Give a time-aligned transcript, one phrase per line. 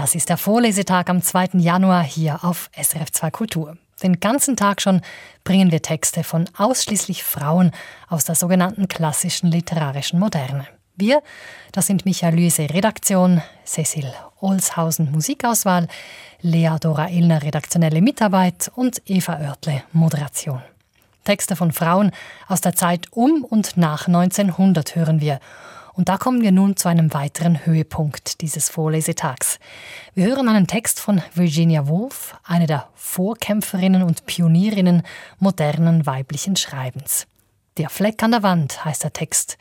[0.00, 1.58] Das ist der Vorlesetag am 2.
[1.58, 3.76] Januar hier auf SRF 2 Kultur.
[4.00, 5.00] Den ganzen Tag schon
[5.42, 7.72] bringen wir Texte von ausschließlich Frauen
[8.08, 10.68] aus der sogenannten klassischen literarischen Moderne.
[10.94, 11.20] Wir,
[11.72, 15.88] das sind Michael Lüse Redaktion, Cecil Olshausen Musikauswahl,
[16.42, 20.62] Lea Dora Illner redaktionelle Mitarbeit und Eva Oertle Moderation.
[21.24, 22.12] Texte von Frauen
[22.46, 25.40] aus der Zeit um und nach 1900 hören wir
[25.98, 29.58] und da kommen wir nun zu einem weiteren Höhepunkt dieses Vorlesetags.
[30.14, 35.02] Wir hören einen Text von Virginia Woolf, eine der Vorkämpferinnen und Pionierinnen
[35.40, 37.26] modernen weiblichen Schreibens.
[37.78, 39.58] Der Fleck an der Wand heißt der Text.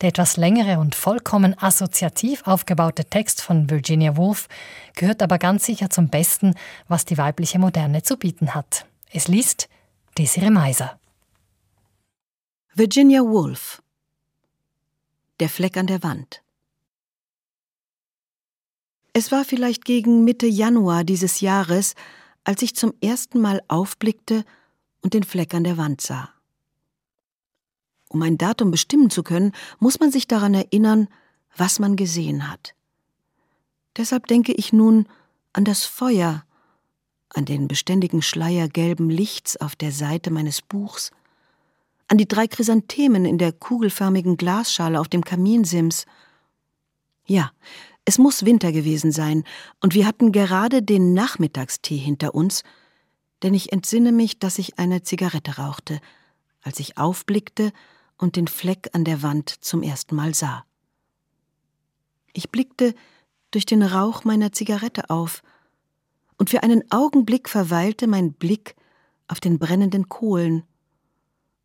[0.00, 4.46] Der etwas längere und vollkommen assoziativ aufgebaute Text von Virginia Woolf
[4.94, 6.54] gehört aber ganz sicher zum Besten,
[6.86, 8.86] was die weibliche Moderne zu bieten hat.
[9.12, 9.68] Es liest
[10.16, 11.00] Desiree Meiser.
[12.76, 13.79] Virginia Woolf
[15.40, 16.42] der Fleck an der Wand.
[19.12, 21.94] Es war vielleicht gegen Mitte Januar dieses Jahres,
[22.44, 24.44] als ich zum ersten Mal aufblickte
[25.02, 26.30] und den Fleck an der Wand sah.
[28.08, 31.08] Um ein Datum bestimmen zu können, muss man sich daran erinnern,
[31.56, 32.74] was man gesehen hat.
[33.96, 35.08] Deshalb denke ich nun
[35.52, 36.44] an das Feuer,
[37.30, 41.12] an den beständigen Schleier gelben Lichts auf der Seite meines Buchs,
[42.10, 46.06] an die drei Chrysanthemen in der kugelförmigen Glasschale auf dem Kaminsims.
[47.24, 47.52] Ja,
[48.04, 49.44] es muss Winter gewesen sein,
[49.80, 52.64] und wir hatten gerade den Nachmittagstee hinter uns,
[53.44, 56.00] denn ich entsinne mich, dass ich eine Zigarette rauchte,
[56.62, 57.72] als ich aufblickte
[58.18, 60.64] und den Fleck an der Wand zum ersten Mal sah.
[62.32, 62.96] Ich blickte
[63.52, 65.42] durch den Rauch meiner Zigarette auf,
[66.38, 68.74] und für einen Augenblick verweilte mein Blick
[69.28, 70.64] auf den brennenden Kohlen,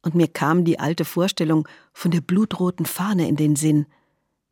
[0.06, 3.88] und mir kam die alte Vorstellung von der blutroten Fahne in den Sinn,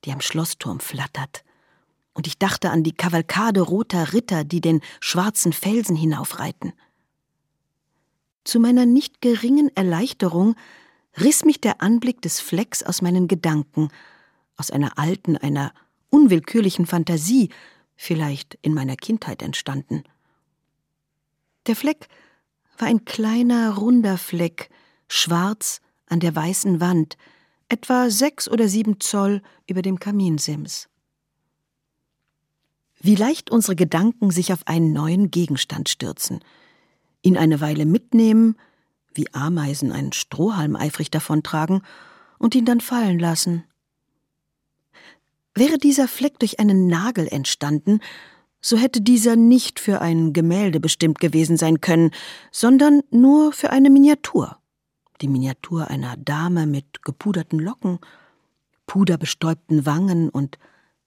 [0.04, 1.44] die am Schlossturm flattert.
[2.14, 6.74] Und ich dachte an die Kavalkade roter Ritter, die den schwarzen Felsen hinaufreiten.
[8.44, 10.56] Zu meiner nicht geringen Erleichterung
[11.20, 13.90] riss mich der Anblick des Flecks aus meinen Gedanken,
[14.58, 15.72] aus einer alten, einer
[16.10, 17.50] unwillkürlichen Fantasie,
[17.96, 20.04] vielleicht in meiner Kindheit entstanden.
[21.68, 22.08] Der Fleck
[22.80, 24.72] war ein kleiner, runder Fleck,
[25.08, 27.18] schwarz an der weißen Wand,
[27.70, 30.90] etwa sechs oder sieben Zoll über dem Kaminsims.
[33.00, 36.40] Wie leicht unsere Gedanken sich auf einen neuen Gegenstand stürzen,
[37.22, 38.56] ihn eine Weile mitnehmen,
[39.14, 41.82] wie Ameisen einen Strohhalm eifrig davontragen
[42.38, 43.66] und ihn dann fallen lassen.
[45.56, 48.00] Wäre dieser Fleck durch einen Nagel entstanden,
[48.62, 52.12] so hätte dieser nicht für ein Gemälde bestimmt gewesen sein können,
[52.52, 54.58] sondern nur für eine Miniatur
[55.24, 58.00] die Miniatur einer Dame mit gepuderten Locken,
[58.86, 60.60] puderbestäubten Wangen und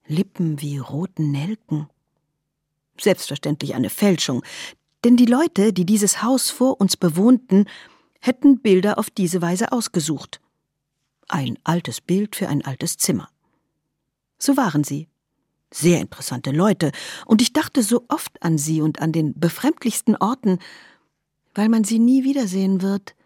[0.07, 1.87] Lippen wie roten Nelken.
[2.99, 4.43] Selbstverständlich eine Fälschung,
[5.03, 7.65] denn die Leute, die dieses Haus vor uns bewohnten,
[8.19, 10.41] hätten Bilder auf diese Weise ausgesucht.
[11.27, 13.29] Ein altes Bild für ein altes Zimmer.
[14.39, 15.07] So waren sie.
[15.69, 16.91] Sehr interessante Leute,
[17.25, 20.59] und ich dachte so oft an sie und an den befremdlichsten Orten,
[21.53, 23.16] weil man sie nie wiedersehen wird,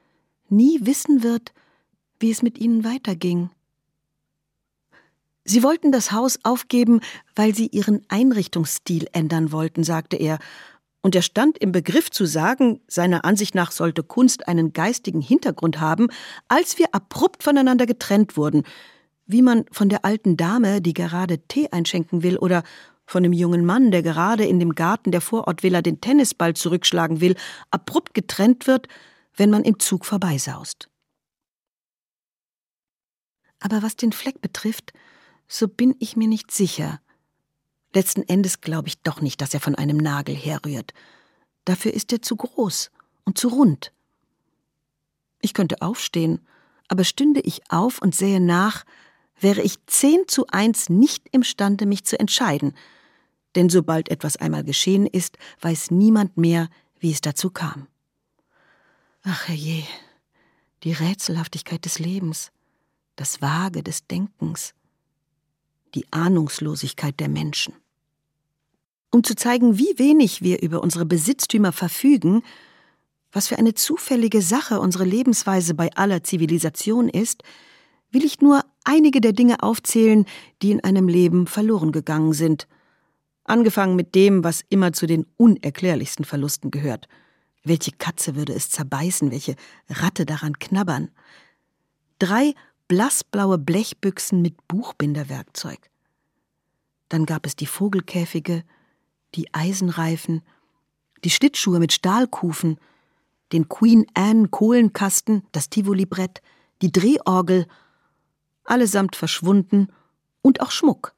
[0.51, 1.53] nie wissen wird,
[2.19, 3.49] wie es mit ihnen weiterging.
[5.43, 7.01] Sie wollten das Haus aufgeben,
[7.35, 10.37] weil sie ihren Einrichtungsstil ändern wollten, sagte er,
[11.01, 15.79] und er stand im Begriff zu sagen, seiner Ansicht nach sollte Kunst einen geistigen Hintergrund
[15.79, 16.09] haben,
[16.47, 18.63] als wir abrupt voneinander getrennt wurden,
[19.25, 22.63] wie man von der alten Dame, die gerade Tee einschenken will, oder
[23.07, 27.35] von dem jungen Mann, der gerade in dem Garten der Vorortvilla den Tennisball zurückschlagen will,
[27.71, 28.87] abrupt getrennt wird,
[29.41, 30.87] wenn man im Zug vorbeisaust.
[33.59, 34.93] Aber was den Fleck betrifft,
[35.47, 37.01] so bin ich mir nicht sicher.
[37.91, 40.93] Letzten Endes glaube ich doch nicht, dass er von einem Nagel herrührt.
[41.65, 42.91] Dafür ist er zu groß
[43.25, 43.91] und zu rund.
[45.39, 46.45] Ich könnte aufstehen,
[46.87, 48.85] aber stünde ich auf und sähe nach,
[49.39, 52.75] wäre ich zehn zu eins nicht imstande, mich zu entscheiden,
[53.55, 56.69] denn sobald etwas einmal geschehen ist, weiß niemand mehr,
[56.99, 57.87] wie es dazu kam.
[59.23, 59.83] Ach herrje,
[60.83, 62.51] die Rätselhaftigkeit des Lebens,
[63.15, 64.73] das Vage des Denkens,
[65.93, 67.75] die Ahnungslosigkeit der Menschen.
[69.11, 72.41] Um zu zeigen, wie wenig wir über unsere Besitztümer verfügen,
[73.31, 77.43] was für eine zufällige Sache unsere Lebensweise bei aller Zivilisation ist,
[78.09, 80.25] will ich nur einige der Dinge aufzählen,
[80.63, 82.67] die in einem Leben verloren gegangen sind,
[83.43, 87.07] angefangen mit dem, was immer zu den unerklärlichsten Verlusten gehört–
[87.63, 89.55] welche Katze würde es zerbeißen, welche
[89.89, 91.11] Ratte daran knabbern?
[92.19, 92.53] Drei
[92.87, 95.89] blassblaue Blechbüchsen mit Buchbinderwerkzeug.
[97.09, 98.63] Dann gab es die Vogelkäfige,
[99.35, 100.41] die Eisenreifen,
[101.23, 102.77] die Schlittschuhe mit Stahlkufen,
[103.51, 106.41] den Queen Anne Kohlenkasten, das Tivoli-Brett,
[106.81, 107.67] die Drehorgel,
[108.63, 109.91] allesamt verschwunden
[110.41, 111.13] und auch Schmuck.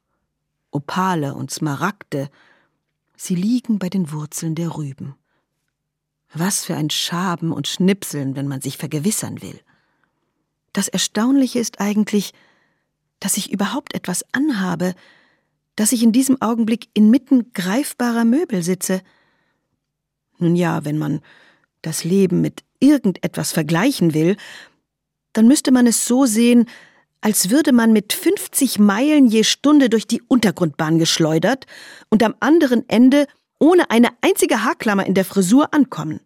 [0.72, 2.30] Opale und Smaragde,
[3.16, 5.16] sie liegen bei den Wurzeln der Rüben.
[6.34, 9.60] Was für ein Schaben und Schnipseln, wenn man sich vergewissern will.
[10.74, 12.34] Das Erstaunliche ist eigentlich,
[13.20, 14.96] dass ich überhaupt etwas anhabe,
[15.76, 19.02] dass ich in diesem Augenblick inmitten greifbarer Möbel sitze.
[20.40, 21.22] Nun ja, wenn man
[21.82, 24.36] das Leben mit irgendetwas vergleichen will,
[25.34, 26.68] dann müsste man es so sehen,
[27.22, 31.66] als würde man mit 50 Meilen je Stunde durch die Untergrundbahn geschleudert
[32.10, 33.28] und am anderen Ende
[33.64, 36.20] ohne eine einzige Haarklammer in der Frisur ankommen.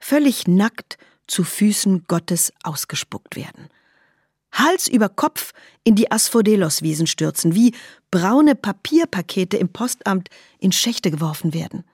[0.00, 0.98] Völlig nackt
[1.28, 3.68] zu Füßen Gottes ausgespuckt werden.
[4.50, 5.52] Hals über Kopf
[5.84, 7.76] in die Asphodelos-Wiesen stürzen, wie
[8.10, 11.84] braune Papierpakete im Postamt in Schächte geworfen werden.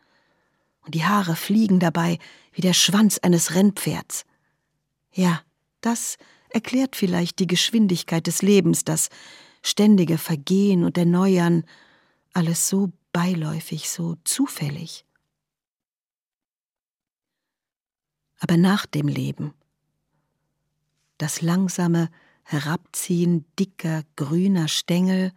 [0.81, 2.19] Und die Haare fliegen dabei
[2.55, 4.25] wie der Schwanz eines Rennpferds.
[5.13, 5.43] Ja,
[5.83, 6.17] das
[6.49, 9.11] erklärt vielleicht die Geschwindigkeit des Lebens, das
[9.63, 11.65] ständige Vergehen und Erneuern,
[12.33, 15.05] alles so beiläufig, so zufällig.
[18.41, 19.55] Aber nach dem Leben,
[21.19, 22.11] das langsame
[22.45, 25.33] Herabziehen dicker, grüner Stängel,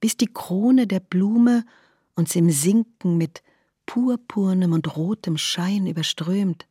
[0.00, 1.64] bis die Krone der Blume
[2.14, 3.42] uns im Sinken mit
[3.86, 6.66] purpurnem und rotem Schein überströmt,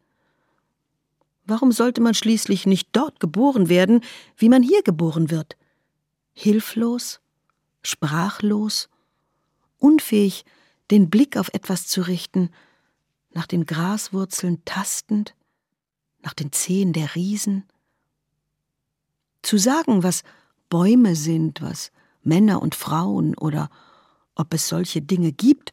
[1.46, 4.02] Warum sollte man schließlich nicht dort geboren werden,
[4.36, 5.56] wie man hier geboren wird?
[6.34, 7.22] Hilflos,
[7.84, 8.90] sprachlos,
[9.80, 10.46] unfähig,
[10.92, 12.50] den Blick auf etwas zu richten,
[13.32, 15.36] nach den Graswurzeln tastend,
[16.22, 17.66] nach den Zehen der Riesen.
[19.42, 20.24] Zu sagen, was
[20.70, 21.92] Bäume sind, was
[22.24, 23.70] Männer und Frauen oder
[24.36, 25.72] ob es solche Dinge gibt,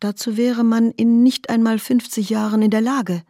[0.00, 3.22] dazu wäre man in nicht einmal fünfzig Jahren in der Lage.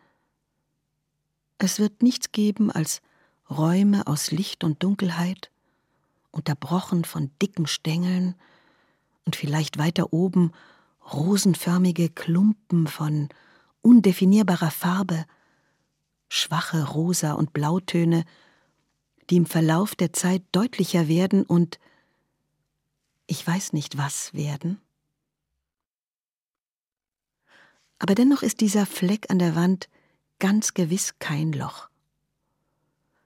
[1.59, 3.03] Es wird nichts geben als
[3.49, 5.51] Räume aus Licht und Dunkelheit,
[6.31, 8.35] unterbrochen von dicken Stängeln
[9.31, 10.51] und vielleicht weiter oben
[11.13, 13.29] rosenförmige Klumpen von
[13.81, 15.25] undefinierbarer Farbe,
[16.29, 18.25] schwache Rosa- und Blautöne,
[19.31, 21.79] die im Verlauf der Zeit deutlicher werden und
[23.29, 24.81] ich weiß nicht was werden.
[28.01, 29.89] Aber dennoch ist dieser Fleck an der Wand
[30.41, 31.89] ganz gewiss kein Loch.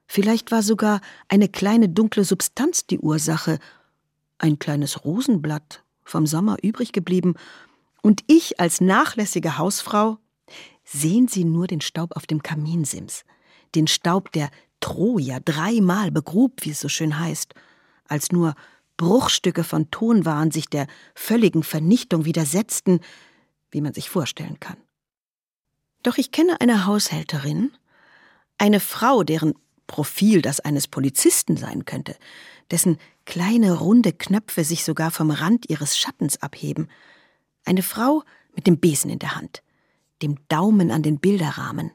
[0.05, 3.57] Vielleicht war sogar eine kleine dunkle Substanz die Ursache,
[4.37, 7.35] ein kleines Rosenblatt vom Sommer übrig geblieben,
[8.01, 10.19] und ich als nachlässige Hausfrau
[10.83, 13.25] sehen Sie nur den Staub auf dem Kaminsims,
[13.73, 17.55] den Staub, der Troja dreimal begrub, wie es so schön heißt,
[18.07, 18.53] als nur
[18.97, 20.85] Bruchstücke von Tonwaren sich der
[21.15, 22.99] völligen Vernichtung widersetzten,
[23.71, 24.77] wie man sich vorstellen kann.
[26.03, 27.71] Doch ich kenne eine Haushälterin,
[28.59, 29.55] eine Frau, deren
[29.87, 32.15] Profil das eines Polizisten sein könnte,
[32.71, 36.89] dessen kleine runde Knöpfe sich sogar vom Rand ihres Schattens abheben,
[37.65, 38.23] eine Frau
[38.55, 39.63] mit dem Besen in der Hand,
[40.21, 41.91] dem Daumen an den Bilderrahmen,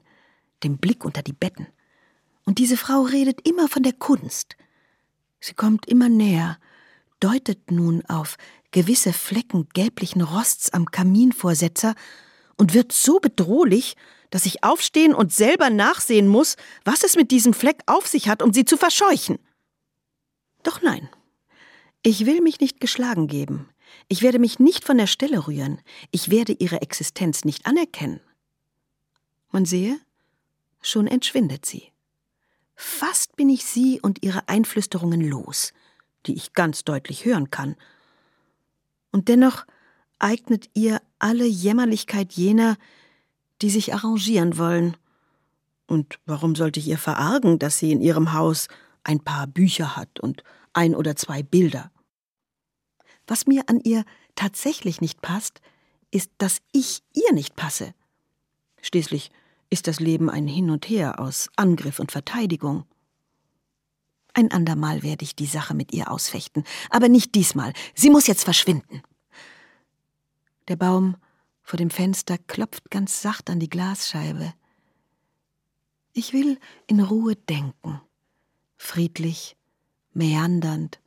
[0.62, 1.66] dem Blick unter die Betten.
[2.44, 4.56] Und diese Frau redet immer von der Kunst.
[5.38, 6.58] Sie kommt immer näher,
[7.20, 8.36] deutet nun auf
[8.72, 11.94] gewisse Flecken gelblichen Rosts am Kaminvorsetzer
[12.56, 13.96] und wird so bedrohlich,
[14.30, 18.42] dass ich aufstehen und selber nachsehen muss, was es mit diesem Fleck auf sich hat,
[18.42, 19.38] um sie zu verscheuchen.
[20.62, 21.08] Doch nein,
[22.02, 23.68] ich will mich nicht geschlagen geben.
[24.08, 25.80] Ich werde mich nicht von der Stelle rühren.
[26.10, 28.20] Ich werde ihre Existenz nicht anerkennen.
[29.50, 29.98] Man sehe,
[30.80, 31.92] schon entschwindet sie.
[32.76, 35.72] Fast bin ich sie und ihre Einflüsterungen los,
[36.26, 37.76] die ich ganz deutlich hören kann.
[39.12, 39.66] Und dennoch
[40.18, 42.76] eignet ihr alle Jämmerlichkeit jener,
[43.60, 44.96] die sich arrangieren wollen.
[45.86, 48.68] Und warum sollte ich ihr verargen, dass sie in ihrem Haus
[49.02, 50.42] ein paar Bücher hat und
[50.72, 51.90] ein oder zwei Bilder?
[53.26, 55.60] Was mir an ihr tatsächlich nicht passt,
[56.10, 57.94] ist, dass ich ihr nicht passe.
[58.82, 59.30] Schließlich
[59.70, 62.84] ist das Leben ein Hin und Her aus Angriff und Verteidigung.
[64.34, 67.72] Ein andermal werde ich die Sache mit ihr ausfechten, aber nicht diesmal.
[67.94, 69.02] Sie muss jetzt verschwinden.
[70.68, 71.16] Der Baum
[71.62, 74.54] vor dem Fenster klopft ganz sacht an die Glasscheibe.
[76.12, 78.00] Ich will in Ruhe denken,
[78.76, 79.56] friedlich,
[80.12, 81.00] meandernd,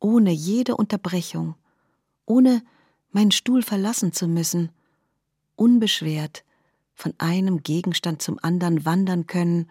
[0.00, 1.54] ohne jede Unterbrechung,
[2.26, 2.62] ohne
[3.10, 4.70] meinen Stuhl verlassen zu müssen,
[5.56, 6.44] unbeschwert
[6.94, 9.70] von einem Gegenstand zum anderen wandern können,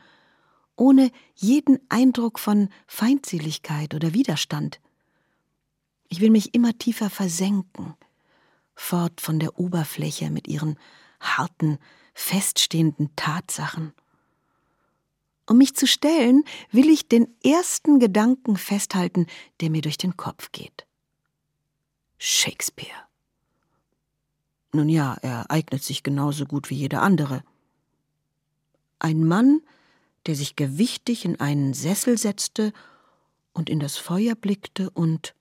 [0.75, 4.79] ohne jeden Eindruck von Feindseligkeit oder Widerstand.
[6.07, 7.95] Ich will mich immer tiefer versenken,
[8.75, 10.77] fort von der Oberfläche mit ihren
[11.19, 11.79] harten,
[12.13, 13.93] feststehenden Tatsachen.
[15.45, 19.27] Um mich zu stellen, will ich den ersten Gedanken festhalten,
[19.59, 20.85] der mir durch den Kopf geht.
[22.17, 23.03] Shakespeare.
[24.71, 27.43] Nun ja, er eignet sich genauso gut wie jeder andere.
[28.99, 29.61] Ein Mann,
[30.25, 32.71] der sich gewichtig in einen Sessel setzte
[33.51, 35.35] und in das Feuer blickte und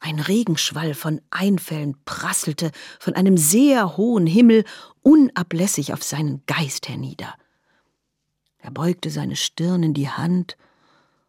[0.00, 4.64] ein Regenschwall von Einfällen prasselte von einem sehr hohen Himmel
[5.02, 7.34] unablässig auf seinen Geist hernieder.
[8.58, 10.56] Er beugte seine Stirn in die Hand,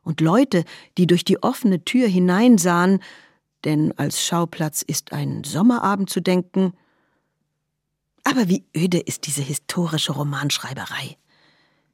[0.09, 0.65] und Leute,
[0.98, 3.00] die durch die offene Tür hineinsahen,
[3.63, 6.74] denn als Schauplatz ist ein Sommerabend zu denken.
[8.24, 11.17] Aber wie öde ist diese historische Romanschreiberei.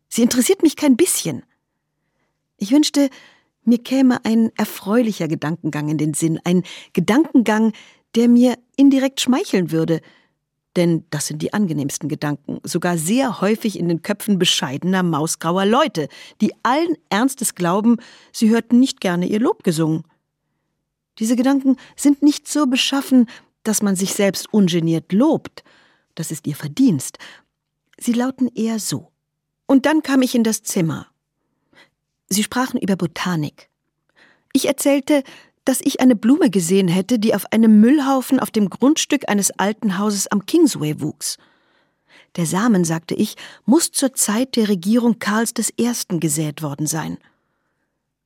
[0.08, 1.44] Sie interessiert mich kein bisschen.
[2.58, 3.10] Ich wünschte,
[3.64, 6.64] mir käme ein erfreulicher Gedankengang in den Sinn, ein
[6.94, 7.74] Gedankengang,
[8.16, 10.00] der mir indirekt schmeicheln würde,
[10.76, 16.10] denn das sind die angenehmsten Gedanken, sogar sehr häufig in den Köpfen bescheidener, mausgrauer Leute,
[16.42, 17.98] die allen Ernstes glauben,
[18.32, 20.04] sie hörten nicht gerne ihr Lob gesungen.
[21.20, 23.30] Diese Gedanken sind nicht so beschaffen,
[23.64, 25.64] dass man sich selbst ungeniert lobt,
[26.14, 27.18] das ist ihr Verdienst.
[27.98, 29.12] Sie lauten eher so.
[29.66, 31.08] Und dann kam ich in das Zimmer.
[32.28, 33.70] Sie sprachen über Botanik.
[34.54, 35.24] Ich erzählte,
[35.66, 39.98] dass ich eine Blume gesehen hätte, die auf einem Müllhaufen auf dem Grundstück eines alten
[39.98, 41.38] Hauses am Kingsway wuchs.
[42.36, 45.92] Der Samen, sagte ich, muss zur Zeit der Regierung Karls I.
[46.20, 47.18] gesät worden sein.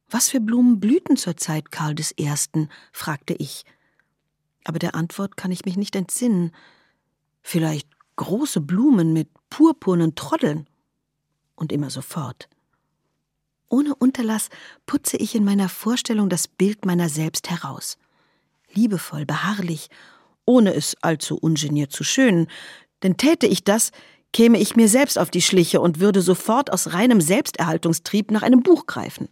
[0.10, 2.68] Was für Blumen blühten zur Zeit Karl I.?
[2.92, 3.64] fragte ich.
[4.64, 6.52] Aber der Antwort kann ich mich nicht entsinnen.
[7.42, 10.68] Vielleicht große Blumen mit purpurnen Troddeln.
[11.56, 12.50] Und immer so fort.
[13.70, 14.50] Ohne Unterlass
[14.86, 17.98] putze ich in meiner Vorstellung das Bild meiner selbst heraus.
[18.74, 19.90] Liebevoll, beharrlich,
[20.46, 22.48] ohne es allzu ungeniert zu schönen,
[23.04, 23.92] denn täte ich das,
[24.34, 28.62] käme ich mir selbst auf die Schliche und würde sofort aus reinem Selbsterhaltungstrieb nach einem
[28.62, 29.30] Buch greifen.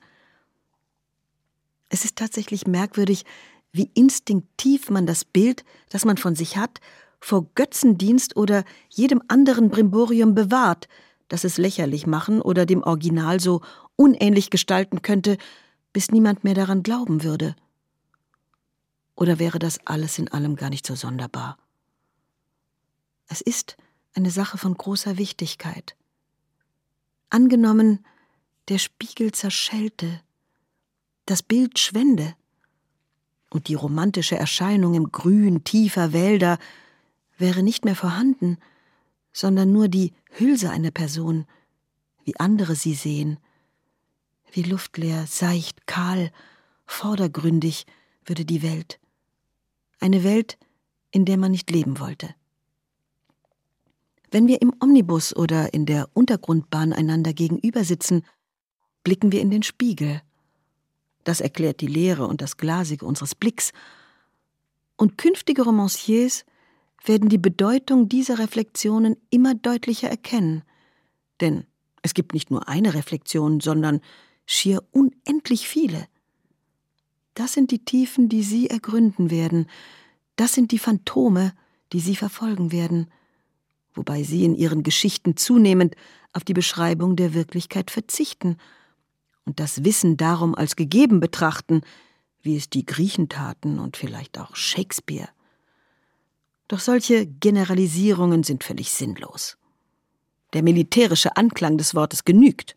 [1.90, 3.26] Es ist tatsächlich merkwürdig,
[3.72, 6.80] wie instinktiv man das Bild, das man von sich hat,
[7.20, 10.88] vor Götzendienst oder jedem anderen Brimborium bewahrt,
[11.28, 13.62] das es lächerlich machen oder dem Original so
[13.98, 15.38] unähnlich gestalten könnte,
[15.92, 17.58] bis niemand mehr daran glauben würde.
[19.16, 21.58] Oder wäre das alles in allem gar nicht so sonderbar?
[23.28, 23.76] Es ist
[24.14, 25.98] eine Sache von großer Wichtigkeit.
[27.30, 28.06] Angenommen,
[28.70, 30.22] der Spiegel zerschellte,
[31.26, 32.36] das Bild schwände,
[33.50, 36.60] und die romantische Erscheinung im Grün tiefer Wälder
[37.38, 38.58] wäre nicht mehr vorhanden,
[39.32, 41.46] sondern nur die Hülse einer Person,
[42.26, 43.40] wie andere sie sehen,
[44.52, 46.32] wie luftleer, seicht, kahl,
[46.86, 47.86] vordergründig
[48.26, 49.00] würde die Welt.
[50.00, 50.58] Eine Welt,
[51.12, 52.34] in der man nicht leben wollte.
[54.30, 58.26] Wenn wir im Omnibus oder in der Untergrundbahn einander gegenüber sitzen,
[59.04, 60.22] blicken wir in den Spiegel.
[61.24, 63.72] Das erklärt die Leere und das Glasige unseres Blicks.
[64.98, 66.46] Und künftige Romanciers
[67.06, 70.64] werden die Bedeutung dieser Reflexionen immer deutlicher erkennen.
[71.40, 71.66] Denn
[72.02, 74.02] es gibt nicht nur eine Reflexion, sondern
[74.48, 76.08] schier unendlich viele.
[77.36, 79.68] Das sind die Tiefen, die Sie ergründen werden,
[80.38, 81.54] das sind die Phantome,
[81.94, 83.12] die Sie verfolgen werden,
[83.94, 85.96] wobei Sie in Ihren Geschichten zunehmend
[86.32, 88.58] auf die Beschreibung der Wirklichkeit verzichten
[89.46, 91.82] und das Wissen darum als gegeben betrachten,
[92.42, 95.30] wie es die Griechen taten und vielleicht auch Shakespeare.
[96.68, 99.58] Doch solche Generalisierungen sind völlig sinnlos.
[100.54, 102.76] Der militärische Anklang des Wortes genügt.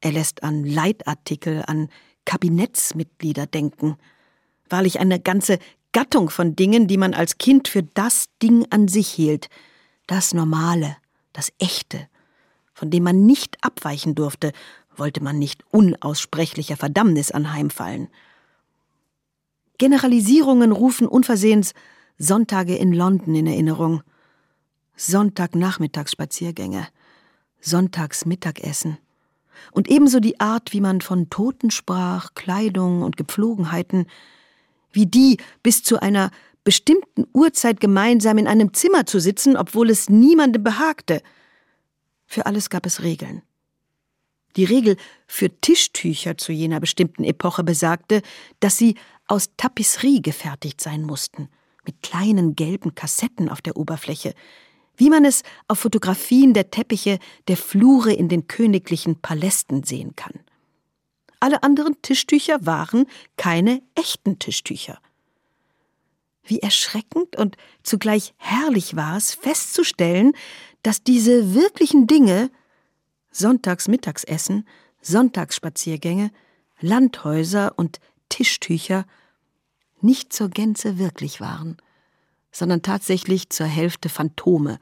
[0.00, 1.88] Er lässt an Leitartikel, an
[2.24, 3.96] Kabinettsmitglieder denken.
[4.68, 5.58] Wahrlich eine ganze
[5.92, 9.48] Gattung von Dingen, die man als Kind für das Ding an sich hielt,
[10.06, 10.96] das Normale,
[11.32, 12.08] das Echte,
[12.74, 14.52] von dem man nicht abweichen durfte,
[14.94, 18.08] wollte man nicht unaussprechlicher Verdammnis anheimfallen.
[19.78, 21.72] Generalisierungen rufen unversehens
[22.18, 24.02] Sonntage in London in Erinnerung,
[24.96, 26.88] Sonntagnachmittagsspaziergänge,
[27.60, 28.98] Sonntagsmittagessen
[29.72, 34.06] und ebenso die Art, wie man von Toten sprach, Kleidung und Gepflogenheiten,
[34.92, 36.30] wie die bis zu einer
[36.64, 41.22] bestimmten Uhrzeit gemeinsam in einem Zimmer zu sitzen, obwohl es niemandem behagte.
[42.26, 43.42] Für alles gab es Regeln.
[44.56, 44.96] Die Regel
[45.26, 48.22] für Tischtücher zu jener bestimmten Epoche besagte,
[48.60, 48.96] dass sie
[49.26, 51.48] aus Tapisserie gefertigt sein mussten,
[51.86, 54.34] mit kleinen gelben Kassetten auf der Oberfläche,
[54.98, 60.34] wie man es auf Fotografien der Teppiche der Flure in den königlichen Palästen sehen kann.
[61.40, 64.98] Alle anderen Tischtücher waren keine echten Tischtücher.
[66.42, 70.32] Wie erschreckend und zugleich herrlich war es, festzustellen,
[70.82, 72.50] dass diese wirklichen Dinge
[73.30, 74.66] Sonntagsmittagsessen,
[75.00, 76.32] Sonntagsspaziergänge,
[76.80, 79.06] Landhäuser und Tischtücher
[80.00, 81.76] nicht zur Gänze wirklich waren,
[82.58, 84.78] sondern tatsächlich zur Hälfte Phantome,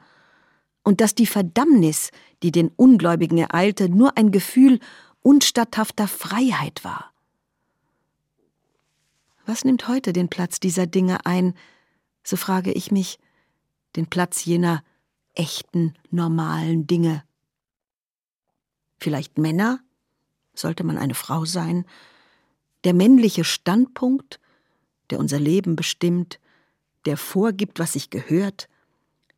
[0.83, 2.11] und dass die Verdammnis,
[2.43, 4.79] die den Ungläubigen ereilte, nur ein Gefühl
[5.21, 7.11] unstatthafter Freiheit war.
[9.45, 11.53] Was nimmt heute den Platz dieser Dinge ein,
[12.23, 13.19] so frage ich mich,
[13.97, 14.81] den Platz jener
[15.35, 17.23] echten, normalen Dinge?
[18.97, 19.79] Vielleicht Männer?
[20.53, 21.85] Sollte man eine Frau sein?
[22.85, 24.39] Der männliche Standpunkt,
[25.09, 26.39] der unser Leben bestimmt,
[27.07, 28.67] der vorgibt, was sich gehört,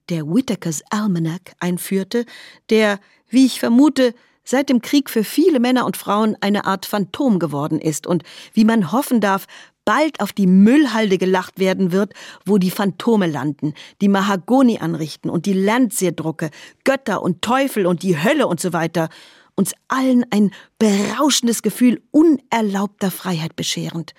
[0.10, 2.26] der Whitakers Almanac einführte,
[2.70, 3.00] der,
[3.30, 7.80] wie ich vermute, seit dem Krieg für viele Männer und Frauen eine Art Phantom geworden
[7.80, 8.24] ist und,
[8.54, 9.46] wie man hoffen darf,
[9.86, 15.46] bald auf die Müllhalde gelacht werden wird, wo die Phantome landen, die Mahagoni anrichten und
[15.46, 16.50] die Landseerdrucke,
[16.84, 19.10] Götter und Teufel und die Hölle und so weiter,
[19.54, 24.14] uns allen ein berauschendes Gefühl unerlaubter Freiheit bescherend.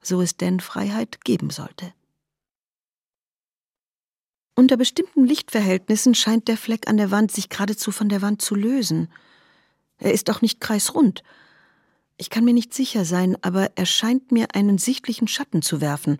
[0.00, 1.92] So es denn Freiheit geben sollte.
[4.60, 8.54] Unter bestimmten Lichtverhältnissen scheint der Fleck an der Wand sich geradezu von der Wand zu
[8.54, 9.08] lösen.
[9.96, 11.22] Er ist auch nicht kreisrund.
[12.18, 16.18] Ich kann mir nicht sicher sein, aber er scheint mir einen sichtlichen Schatten zu werfen.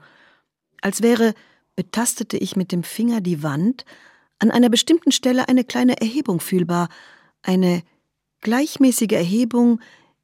[0.81, 1.35] Als wäre,
[1.77, 3.85] betastete ich mit dem Finger die Wand,
[4.39, 6.89] an einer bestimmten Stelle eine kleine Erhebung fühlbar,
[7.43, 7.83] eine
[8.41, 9.83] gleichmäßige Erhebung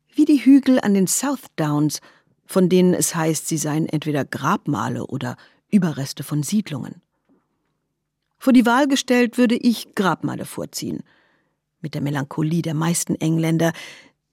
[0.08, 2.00] wie die Hügel an den South Downs,
[2.46, 5.36] von denen es heißt, sie seien entweder Grabmale oder
[5.68, 7.02] Überreste von Siedlungen.
[8.46, 11.02] Vor die Wahl gestellt würde ich Grabmale vorziehen.
[11.80, 13.72] Mit der Melancholie der meisten Engländer,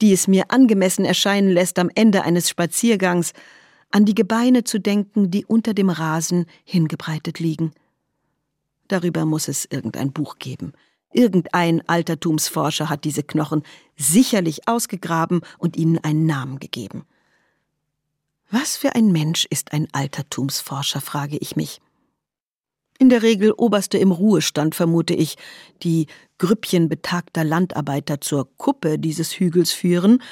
[0.04, 3.34] die es mir angemessen erscheinen lässt, am Ende eines Spaziergangs
[3.90, 7.74] an die Gebeine zu denken, die unter dem Rasen hingebreitet liegen.
[8.88, 10.74] Darüber muss es irgendein Buch geben.
[11.12, 13.64] Irgendein Altertumsforscher hat diese Knochen
[13.96, 17.08] sicherlich ausgegraben und ihnen einen Namen gegeben.
[18.52, 21.82] Was für ein Mensch ist ein Altertumsforscher, frage ich mich.
[23.04, 25.36] In der Regel Oberste im Ruhestand, vermute ich,
[25.84, 30.24] die Grüppchen betagter Landarbeiter zur Kuppe dieses Hügels führen,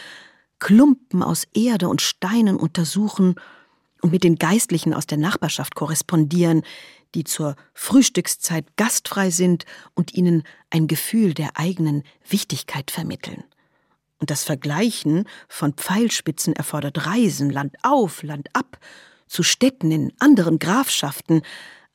[0.60, 3.36] Klumpen aus Erde und Steinen untersuchen
[4.02, 6.62] und mit den Geistlichen aus der Nachbarschaft korrespondieren,
[7.14, 13.44] die zur Frühstückszeit gastfrei sind und ihnen ein Gefühl der eigenen Wichtigkeit vermitteln.
[14.20, 18.80] Und das Vergleichen von Pfeilspitzen erfordert Reisen Land auf, Land ab,
[19.28, 21.42] zu Städten in anderen Grafschaften,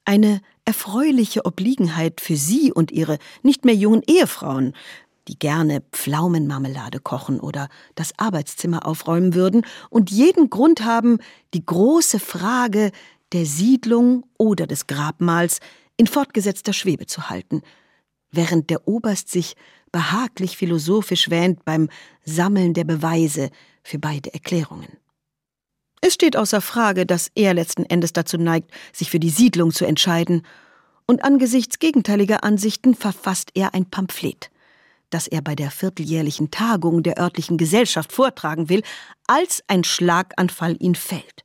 [0.07, 4.75] eine erfreuliche Obliegenheit für sie und ihre nicht mehr jungen Ehefrauen,
[5.29, 11.19] die gerne Pflaumenmarmelade kochen oder das Arbeitszimmer aufräumen würden und jeden Grund haben,
[11.53, 12.93] die große Frage
[13.33, 15.61] der Siedlung oder des Grabmals
[15.97, 17.63] in fortgesetzter Schwebe zu halten,
[18.31, 19.57] während der Oberst sich
[19.91, 21.89] behaglich philosophisch wähnt beim
[22.25, 23.51] Sammeln der Beweise
[23.83, 24.99] für beide Erklärungen.
[26.07, 29.85] Es steht außer Frage, dass er letzten Endes dazu neigt, sich für die Siedlung zu
[29.85, 30.47] entscheiden,
[31.05, 34.53] und angesichts gegenteiliger Ansichten verfasst er ein Pamphlet,
[35.11, 38.83] das er bei der vierteljährlichen Tagung der örtlichen Gesellschaft vortragen will,
[39.27, 41.45] als ein Schlaganfall ihn fällt,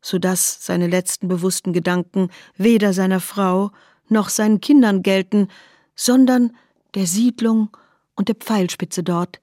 [0.00, 3.72] so dass seine letzten bewussten Gedanken weder seiner Frau
[4.08, 5.48] noch seinen Kindern gelten,
[5.94, 6.56] sondern
[6.94, 7.76] der Siedlung
[8.14, 9.40] und der Pfeilspitze dort,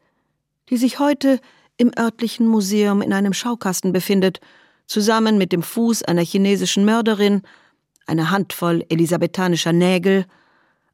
[0.71, 1.39] die sich heute
[1.79, 4.41] im örtlichen Museum in einem Schaukasten befindet,
[4.85, 7.41] zusammen mit dem Fuß einer chinesischen Mörderin,
[8.05, 10.25] einer Handvoll elisabethanischer Nägel,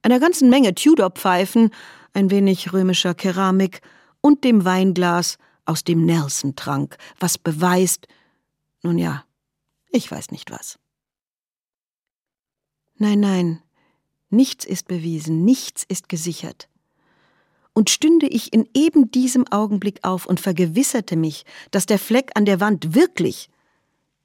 [0.04, 1.71] einer ganzen Menge Tudor-Pfeifen,
[2.13, 3.82] ein wenig römischer Keramik
[4.21, 8.08] und dem Weinglas, aus dem Nelson trank, was beweist,
[8.84, 9.26] nun ja,
[9.89, 10.78] ich weiß nicht was.
[12.98, 13.63] Nein, nein,
[14.30, 16.69] nichts ist bewiesen, nichts ist gesichert
[17.76, 22.46] und stünde ich in eben diesem Augenblick auf und vergewisserte mich, dass der Fleck an
[22.46, 23.50] der Wand wirklich,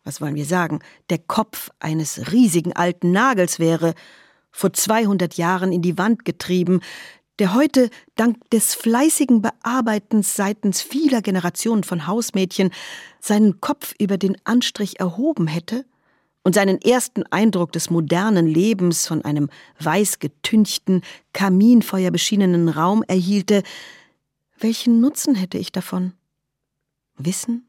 [0.05, 0.79] was wollen wir sagen,
[1.11, 3.95] der Kopf eines riesigen alten Nagels wäre,
[4.53, 6.81] vor 200 Jahren in die Wand getrieben,
[7.41, 12.71] der heute dank des fleißigen Bearbeitens seitens vieler Generationen von Hausmädchen
[13.19, 15.85] seinen Kopf über den Anstrich erhoben hätte,
[16.43, 23.63] und seinen ersten Eindruck des modernen Lebens von einem weißgetünchten, kaminfeuerbeschienenen Raum erhielte,
[24.59, 26.13] welchen Nutzen hätte ich davon?
[27.17, 27.67] Wissen?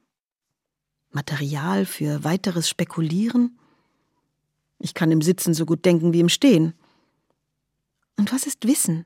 [1.12, 3.58] Material für weiteres Spekulieren?
[4.80, 6.74] Ich kann im Sitzen so gut denken wie im Stehen.
[8.18, 9.06] Und was ist Wissen?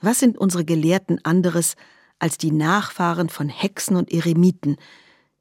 [0.00, 1.76] Was sind unsere Gelehrten anderes
[2.18, 4.76] als die Nachfahren von Hexen und Eremiten,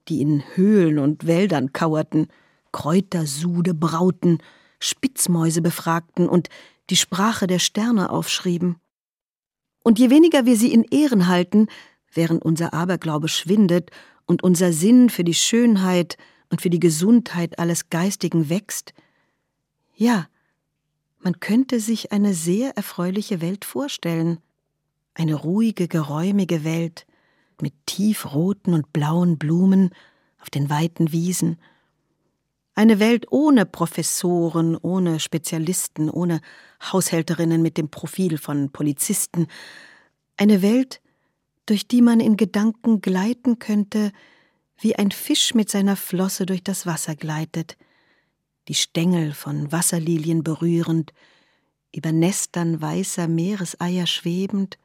[0.07, 2.27] die in Höhlen und Wäldern kauerten,
[2.71, 4.39] Kräutersude brauten,
[4.79, 6.49] Spitzmäuse befragten und
[6.89, 8.77] die Sprache der Sterne aufschrieben.
[9.83, 11.67] Und je weniger wir sie in Ehren halten,
[12.13, 13.91] während unser Aberglaube schwindet
[14.25, 16.17] und unser Sinn für die Schönheit
[16.49, 18.93] und für die Gesundheit alles Geistigen wächst,
[19.95, 20.27] ja,
[21.19, 24.39] man könnte sich eine sehr erfreuliche Welt vorstellen,
[25.13, 27.05] eine ruhige, geräumige Welt
[27.61, 29.91] mit tiefroten und blauen Blumen
[30.39, 31.59] auf den weiten Wiesen,
[32.73, 36.41] eine Welt ohne Professoren, ohne Spezialisten, ohne
[36.81, 39.47] Haushälterinnen mit dem Profil von Polizisten,
[40.37, 41.01] eine Welt,
[41.65, 44.11] durch die man in Gedanken gleiten könnte,
[44.77, 47.77] wie ein Fisch mit seiner Flosse durch das Wasser gleitet,
[48.67, 51.13] die Stängel von Wasserlilien berührend,
[51.93, 54.79] über Nestern weißer Meereseier schwebend.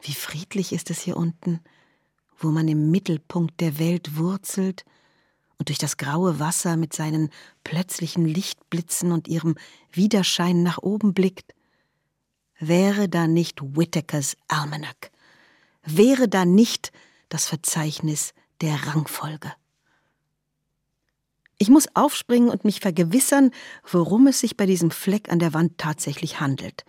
[0.00, 1.60] Wie friedlich ist es hier unten,
[2.38, 4.84] wo man im Mittelpunkt der Welt wurzelt
[5.58, 7.30] und durch das graue Wasser mit seinen
[7.64, 9.56] plötzlichen Lichtblitzen und ihrem
[9.90, 11.54] Widerschein nach oben blickt.
[12.58, 15.10] Wäre da nicht Whittakers Almanac?
[15.82, 16.92] Wäre da nicht
[17.28, 19.52] das Verzeichnis der Rangfolge?
[21.58, 23.50] Ich muss aufspringen und mich vergewissern,
[23.90, 26.84] worum es sich bei diesem Fleck an der Wand tatsächlich handelt.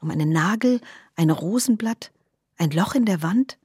[0.00, 0.80] Um einen Nagel,
[1.16, 2.12] ein Rosenblatt,
[2.58, 3.58] ein Loch in der Wand?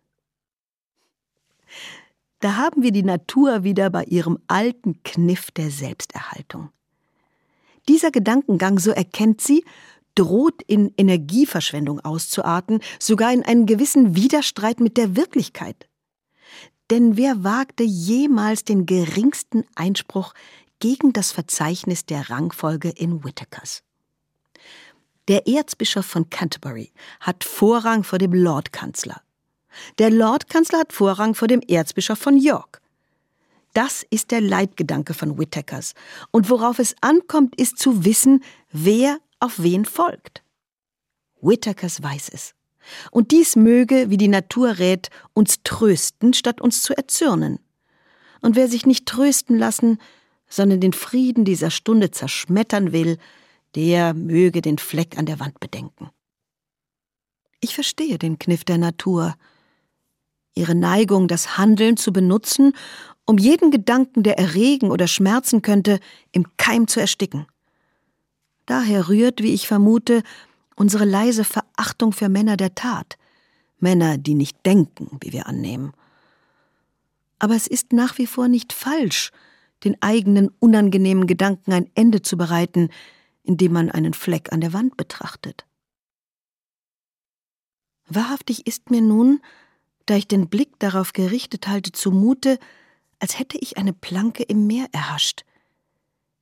[2.43, 6.71] Da haben wir die Natur wieder bei ihrem alten Kniff der Selbsterhaltung.
[7.87, 9.63] Dieser Gedankengang, so erkennt sie,
[10.15, 15.87] droht in Energieverschwendung auszuarten, sogar in einen gewissen Widerstreit mit der Wirklichkeit.
[16.89, 20.33] Denn wer wagte jemals den geringsten Einspruch
[20.79, 23.83] gegen das Verzeichnis der Rangfolge in Whitakers?
[25.29, 29.21] Der Erzbischof von Canterbury hat Vorrang vor dem Lordkanzler.
[29.97, 32.81] Der Lordkanzler hat Vorrang vor dem Erzbischof von York.
[33.73, 35.93] Das ist der Leitgedanke von Whitakers.
[36.31, 40.43] Und worauf es ankommt, ist zu wissen, wer auf wen folgt.
[41.41, 42.53] Whitakers weiß es.
[43.11, 47.59] Und dies möge, wie die Natur rät, uns trösten, statt uns zu erzürnen.
[48.41, 49.99] Und wer sich nicht trösten lassen,
[50.49, 53.17] sondern den Frieden dieser Stunde zerschmettern will,
[53.75, 56.09] der möge den Fleck an der Wand bedenken.
[57.59, 59.35] Ich verstehe den Kniff der Natur,
[60.55, 62.73] ihre Neigung, das Handeln zu benutzen,
[63.25, 65.99] um jeden Gedanken, der erregen oder schmerzen könnte,
[66.31, 67.47] im Keim zu ersticken.
[68.65, 70.23] Daher rührt, wie ich vermute,
[70.75, 73.17] unsere leise Verachtung für Männer der Tat,
[73.79, 75.93] Männer, die nicht denken, wie wir annehmen.
[77.39, 79.31] Aber es ist nach wie vor nicht falsch,
[79.83, 82.89] den eigenen unangenehmen Gedanken ein Ende zu bereiten,
[83.43, 85.65] indem man einen Fleck an der Wand betrachtet.
[88.07, 89.41] Wahrhaftig ist mir nun,
[90.05, 92.59] da ich den Blick darauf gerichtet halte, zumute,
[93.19, 95.45] als hätte ich eine Planke im Meer erhascht.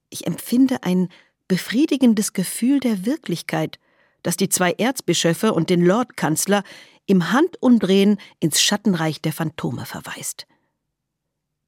[0.09, 1.09] Ich empfinde ein
[1.47, 3.79] befriedigendes Gefühl der Wirklichkeit,
[4.23, 6.63] das die zwei Erzbischöfe und den Lordkanzler
[7.05, 10.47] im Handumdrehen ins Schattenreich der Phantome verweist.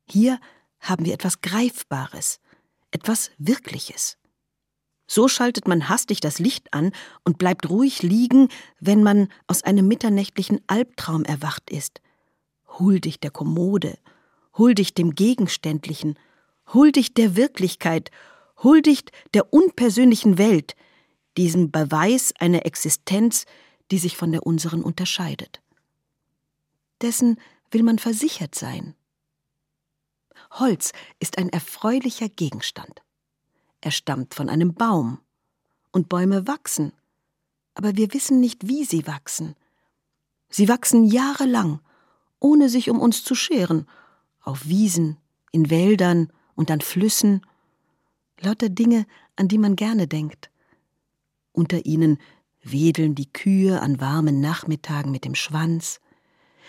[0.10, 0.40] Hier
[0.80, 2.40] haben wir etwas Greifbares,
[2.92, 4.18] etwas Wirkliches.
[5.14, 6.92] So schaltet man hastig das Licht an
[7.24, 8.50] und bleibt ruhig liegen,
[8.80, 12.02] wenn man aus einem mitternächtlichen Albtraum erwacht ist.
[12.80, 14.00] Huldig der Kommode,
[14.58, 16.18] huldigt dem Gegenständlichen,
[16.74, 18.10] huldigt der Wirklichkeit,
[18.64, 20.76] huldigt der unpersönlichen Welt,
[21.38, 23.46] diesem Beweis einer Existenz,
[23.92, 25.62] die sich von der unseren unterscheidet.
[27.04, 28.96] Dessen will man versichert sein.
[30.54, 33.04] Holz ist ein erfreulicher Gegenstand.
[33.86, 35.20] Er stammt von einem Baum.
[35.92, 36.94] Und Bäume wachsen.
[37.76, 39.56] Aber wir wissen nicht, wie sie wachsen.
[40.50, 41.82] Sie wachsen jahrelang,
[42.40, 43.86] ohne sich um uns zu scheren,
[44.42, 45.18] auf Wiesen,
[45.52, 47.46] in Wäldern und an Flüssen.
[48.40, 50.50] Lauter Dinge, an die man gerne denkt.
[51.52, 52.20] Unter ihnen
[52.62, 56.00] wedeln die Kühe an warmen Nachmittagen mit dem Schwanz.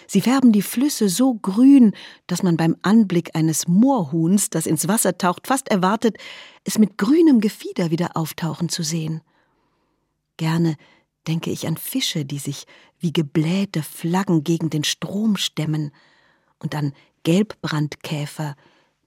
[0.06, 1.92] Sie färben die Flüsse so grün,
[2.26, 6.18] dass man beim Anblick eines Moorhuhns, das ins Wasser taucht, fast erwartet,
[6.64, 9.22] es mit grünem Gefieder wieder auftauchen zu sehen.
[10.36, 10.76] Gerne
[11.26, 12.66] denke ich an Fische, die sich
[12.98, 15.92] wie geblähte Flaggen gegen den Strom stemmen,
[16.58, 18.56] und an Gelbbrandkäfer,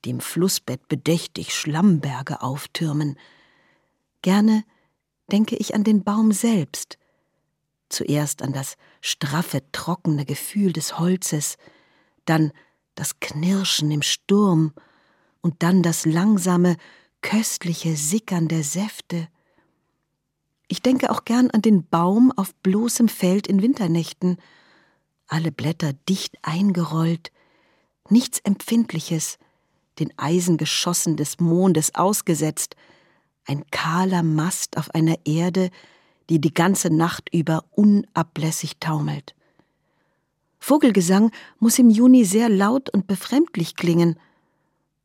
[0.05, 3.17] die im Flussbett bedächtig Schlammberge auftürmen.
[4.21, 4.63] Gerne
[5.31, 6.97] denke ich an den Baum selbst,
[7.89, 11.58] zuerst an das straffe, trockene Gefühl des Holzes,
[12.26, 12.52] dann
[12.95, 14.73] das Knirschen im Sturm
[15.41, 16.78] und dann das langsame,
[17.21, 19.28] köstliche Sickern der Säfte.
[20.67, 24.38] Ich denke auch gern an den Baum auf bloßem Feld in Winternächten,
[25.28, 27.32] alle Blätter dicht eingerollt,
[28.10, 29.38] nichts Empfindliches,
[30.00, 32.76] den Eisengeschossen des Mondes ausgesetzt,
[33.45, 35.69] ein kahler Mast auf einer Erde,
[36.29, 39.35] die die ganze Nacht über unablässig taumelt.
[40.59, 44.19] Vogelgesang muss im Juni sehr laut und befremdlich klingen.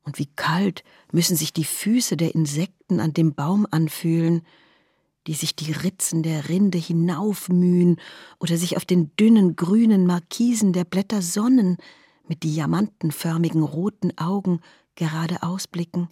[0.05, 0.83] Und wie kalt
[1.13, 4.43] müssen sich die Füße der Insekten an dem Baum anfühlen,
[5.29, 8.01] die sich die Ritzen der Rinde hinaufmühen
[8.41, 11.77] oder sich auf den dünnen grünen Markisen der Blätter sonnen,
[12.27, 14.61] mit diamantenförmigen roten Augen
[14.97, 16.09] geradeaus blicken.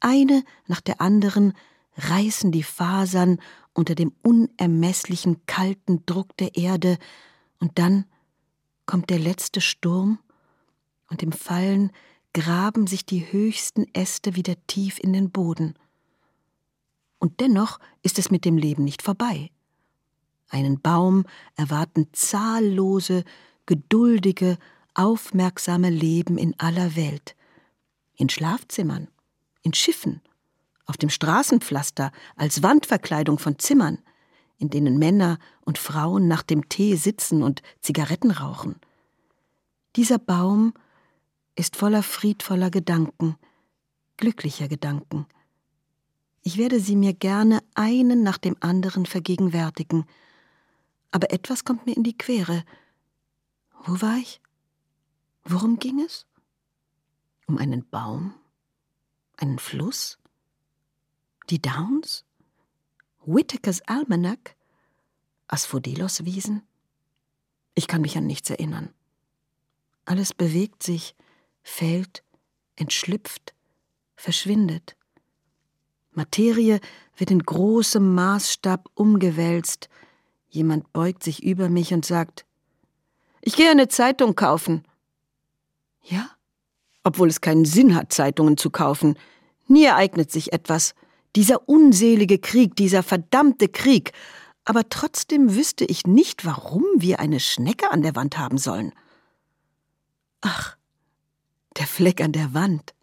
[0.00, 1.52] Eine nach der anderen
[1.96, 3.38] reißen die Fasern
[3.72, 6.98] unter dem unermesslichen kalten Druck der Erde,
[7.58, 8.04] und dann
[8.86, 10.18] kommt der letzte Sturm,
[11.08, 11.92] und im Fallen
[12.32, 15.74] graben sich die höchsten Äste wieder tief in den Boden.
[17.18, 19.50] Und dennoch ist es mit dem Leben nicht vorbei.
[20.48, 21.24] Einen Baum
[21.56, 23.24] erwarten zahllose,
[23.66, 24.58] geduldige,
[24.94, 27.34] aufmerksame Leben in aller Welt.
[28.16, 29.08] In Schlafzimmern,
[29.62, 30.20] in Schiffen,
[30.86, 33.98] auf dem Straßenpflaster, als Wandverkleidung von Zimmern,
[34.58, 38.76] in denen Männer und Frauen nach dem Tee sitzen und Zigaretten rauchen.
[39.96, 40.74] Dieser Baum
[41.54, 43.36] ist voller friedvoller Gedanken,
[44.16, 45.26] glücklicher Gedanken.
[46.42, 50.04] Ich werde sie mir gerne einen nach dem anderen vergegenwärtigen,
[51.10, 52.64] aber etwas kommt mir in die Quere.
[53.84, 54.40] Wo war ich?
[55.44, 56.26] Worum ging es?
[57.46, 58.34] Um einen Baum?
[59.36, 60.18] Einen Fluss?
[61.50, 62.24] Die Downs?
[63.26, 64.56] Whitakers Almanac?
[65.48, 66.62] Asphodelos-Wiesen?
[67.74, 68.94] Ich kann mich an nichts erinnern.
[70.06, 71.14] Alles bewegt sich,
[71.62, 72.22] fällt,
[72.76, 73.54] entschlüpft,
[74.16, 74.96] verschwindet.
[76.12, 76.80] Materie
[77.16, 79.88] wird in großem Maßstab umgewälzt.
[80.48, 82.46] Jemand beugt sich über mich und sagt,
[83.42, 84.84] ich gehe eine Zeitung kaufen.
[86.02, 86.30] Ja?
[87.02, 89.18] Obwohl es keinen Sinn hat, Zeitungen zu kaufen.
[89.66, 90.94] Nie ereignet sich etwas.
[91.36, 94.12] Dieser unselige Krieg, dieser verdammte Krieg.
[94.64, 98.92] Aber trotzdem wüsste ich nicht, warum wir eine Schnecke an der Wand haben sollen.
[100.40, 100.76] Ach,
[101.76, 102.94] der Fleck an der Wand.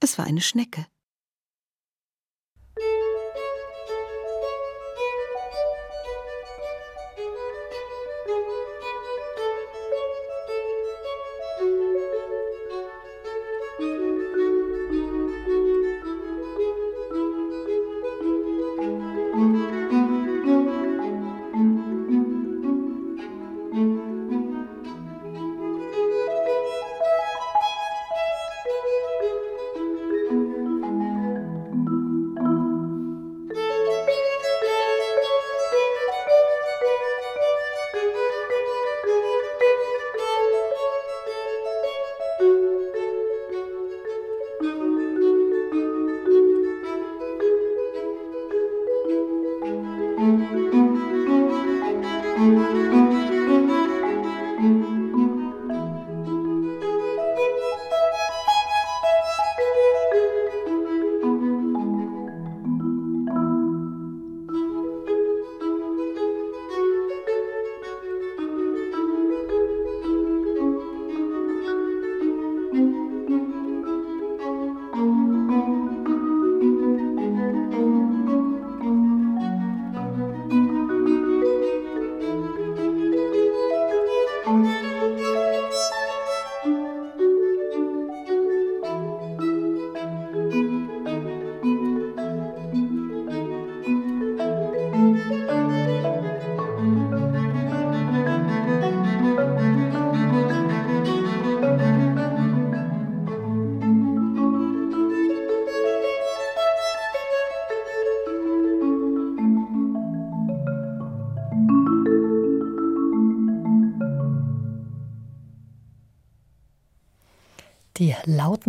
[0.00, 0.86] Es war eine Schnecke.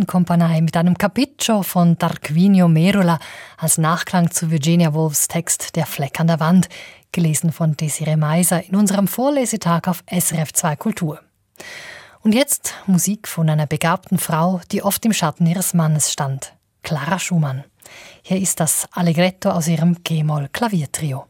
[0.08, 3.18] Lautenkompanie mit einem Capiccio von Tarquinio Merula
[3.58, 6.70] als Nachklang zu Virginia Woolfs Text Der Fleck an der Wand,
[7.12, 11.20] gelesen von Desiree Meiser in unserem Vorlesetag auf SRF 2 Kultur.
[12.20, 17.18] Und jetzt Musik von einer begabten Frau, die oft im Schatten ihres Mannes stand, Clara
[17.18, 17.64] Schumann.
[18.22, 21.26] Hier ist das Allegretto aus ihrem G-Moll-Klaviertrio.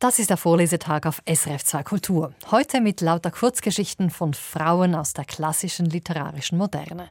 [0.00, 2.32] Das ist der Vorlesetag auf SRF 2 Kultur.
[2.52, 7.10] Heute mit lauter Kurzgeschichten von Frauen aus der klassischen literarischen Moderne.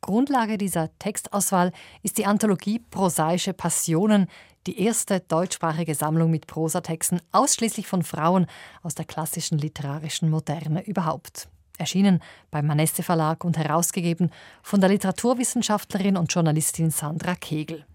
[0.00, 1.70] Grundlage dieser Textauswahl
[2.02, 4.26] ist die Anthologie Prosaische Passionen,
[4.66, 8.46] die erste deutschsprachige Sammlung mit Prosatexten ausschließlich von Frauen
[8.82, 11.48] aus der klassischen literarischen Moderne überhaupt.
[11.78, 12.20] Erschienen
[12.50, 14.32] beim Manesse Verlag und herausgegeben
[14.64, 17.86] von der Literaturwissenschaftlerin und Journalistin Sandra Kegel.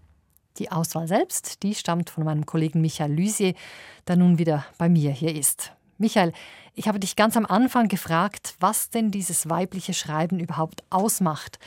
[0.58, 3.54] Die Auswahl selbst, die stammt von meinem Kollegen Michael Lysier,
[4.06, 5.72] der nun wieder bei mir hier ist.
[5.98, 6.32] Michael,
[6.74, 11.58] ich habe dich ganz am Anfang gefragt, was denn dieses weibliche Schreiben überhaupt ausmacht.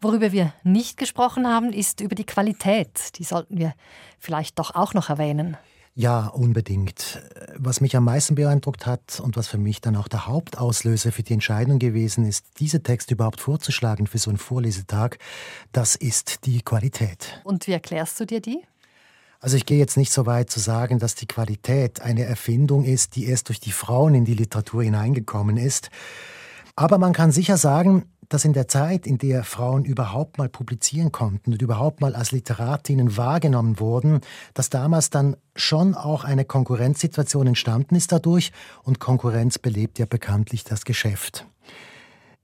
[0.00, 3.18] Worüber wir nicht gesprochen haben, ist über die Qualität.
[3.18, 3.74] Die sollten wir
[4.18, 5.56] vielleicht doch auch noch erwähnen.
[5.98, 7.20] Ja, unbedingt.
[7.56, 11.24] Was mich am meisten beeindruckt hat und was für mich dann auch der Hauptauslöser für
[11.24, 15.18] die Entscheidung gewesen ist, diese Texte überhaupt vorzuschlagen für so einen Vorlesetag,
[15.72, 17.40] das ist die Qualität.
[17.42, 18.62] Und wie erklärst du dir die?
[19.40, 23.16] Also ich gehe jetzt nicht so weit zu sagen, dass die Qualität eine Erfindung ist,
[23.16, 25.90] die erst durch die Frauen in die Literatur hineingekommen ist.
[26.76, 31.12] Aber man kann sicher sagen, dass in der Zeit, in der Frauen überhaupt mal publizieren
[31.12, 34.20] konnten und überhaupt mal als Literatinnen wahrgenommen wurden,
[34.54, 38.52] dass damals dann schon auch eine Konkurrenzsituation entstanden ist dadurch
[38.82, 41.46] und Konkurrenz belebt ja bekanntlich das Geschäft.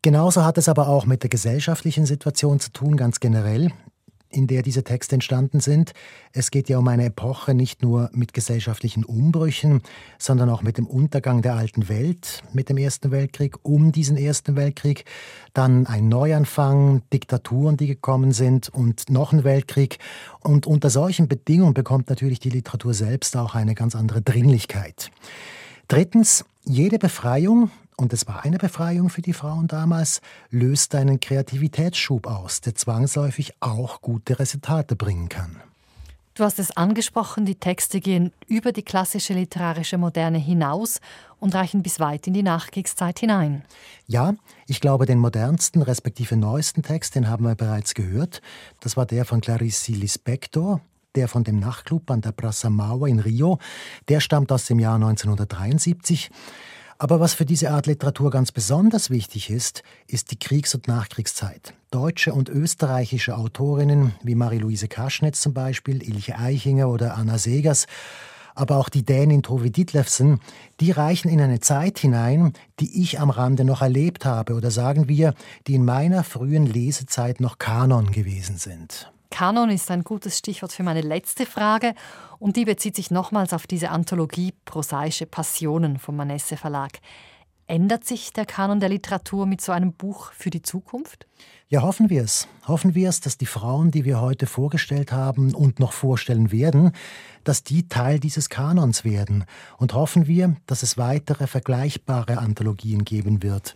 [0.03, 3.72] Genauso hat es aber auch mit der gesellschaftlichen Situation zu tun, ganz generell
[4.35, 5.93] in der diese Texte entstanden sind.
[6.32, 9.82] Es geht ja um eine Epoche nicht nur mit gesellschaftlichen Umbrüchen,
[10.18, 14.57] sondern auch mit dem Untergang der alten Welt, mit dem Ersten Weltkrieg, um diesen Ersten
[14.57, 15.05] Weltkrieg,
[15.53, 19.99] dann ein Neuanfang, Diktaturen, die gekommen sind und noch ein Weltkrieg.
[20.41, 25.11] Und unter solchen Bedingungen bekommt natürlich die Literatur selbst auch eine ganz andere Dringlichkeit.
[25.89, 30.20] Drittens, jede Befreiung, und es war eine Befreiung für die Frauen damals,
[30.51, 35.61] löst einen Kreativitätsschub aus, der zwangsläufig auch gute Resultate bringen kann.
[36.34, 41.01] Du hast es angesprochen, die Texte gehen über die klassische literarische Moderne hinaus
[41.38, 43.62] und reichen bis weit in die Nachkriegszeit hinein.
[44.09, 44.34] Ja,
[44.66, 48.42] ich glaube, den modernsten respektive neuesten Text, den haben wir bereits gehört.
[48.80, 50.80] Das war der von Clarice Lispector,
[51.14, 53.61] der von dem Nachtclub an der Praça Mauer in Rio.
[54.09, 56.32] Der stammt aus dem Jahr 1973.
[56.99, 61.74] Aber was für diese Art Literatur ganz besonders wichtig ist, ist die Kriegs- und Nachkriegszeit.
[61.90, 67.86] Deutsche und österreichische Autorinnen wie Marie-Louise Kaschnitz zum Beispiel, Ilche Eichinger oder Anna Segers,
[68.55, 70.40] aber auch die Dänin Tove Ditlevsen,
[70.80, 75.09] die reichen in eine Zeit hinein, die ich am Rande noch erlebt habe oder sagen
[75.09, 75.34] wir,
[75.66, 79.12] die in meiner frühen Lesezeit noch Kanon gewesen sind.
[79.35, 81.97] Kanon ist ein gutes Stichwort für meine letzte Frage
[82.39, 87.01] und die bezieht sich nochmals auf diese Anthologie Prosaische Passionen vom Manesse Verlag.
[87.66, 91.26] Ändert sich der Kanon der Literatur mit so einem Buch für die Zukunft?
[91.66, 92.47] Ja, hoffen wir es.
[92.68, 96.93] Hoffen wir es, dass die Frauen, die wir heute vorgestellt haben und noch vorstellen werden,
[97.43, 99.47] dass die Teil dieses Kanons werden.
[99.78, 103.74] Und hoffen wir, dass es weitere vergleichbare Anthologien geben wird.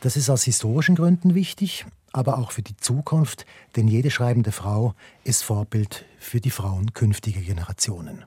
[0.00, 3.46] Das ist aus historischen Gründen wichtig, aber auch für die Zukunft,
[3.76, 4.94] denn jede schreibende Frau
[5.24, 8.24] ist Vorbild für die Frauen künftiger Generationen.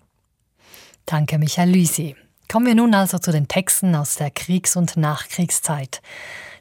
[1.06, 2.16] Danke, Michael Lüsi.
[2.52, 6.02] Kommen wir nun also zu den Texten aus der Kriegs- und Nachkriegszeit.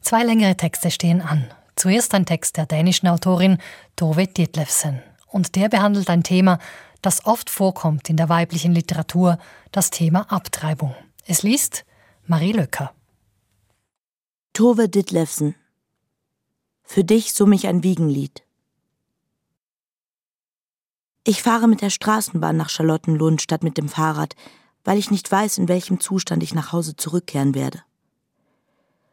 [0.01, 1.51] Zwei längere Texte stehen an.
[1.77, 3.59] Zuerst ein Text der dänischen Autorin
[3.97, 5.03] Tove Dietlefsen.
[5.27, 6.59] Und der behandelt ein Thema,
[7.03, 9.39] das oft vorkommt in der weiblichen Literatur,
[9.73, 10.95] das Thema Abtreibung.
[11.27, 11.85] Es liest
[12.27, 12.93] Marie Löcker.
[14.53, 15.55] Tove Ditlevsen
[16.93, 18.43] für dich summ ich ein Wiegenlied.
[21.23, 24.35] Ich fahre mit der Straßenbahn nach Charlottenlund statt mit dem Fahrrad,
[24.83, 27.85] weil ich nicht weiß, in welchem Zustand ich nach Hause zurückkehren werde.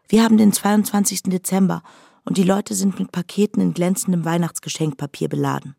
[0.07, 1.23] Wir haben den 22.
[1.25, 1.83] Dezember
[2.25, 5.75] und die Leute sind mit Paketen in glänzendem Weihnachtsgeschenkpapier beladen.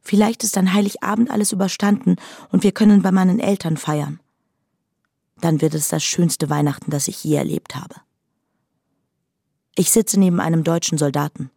[0.00, 2.14] Vielleicht ist an Heiligabend alles überstanden
[2.50, 4.20] und wir können bei meinen Eltern feiern.
[5.40, 7.96] Dann wird es das schönste Weihnachten, das ich je erlebt habe.
[9.78, 11.52] Ich sitze neben einem deutschen Soldaten.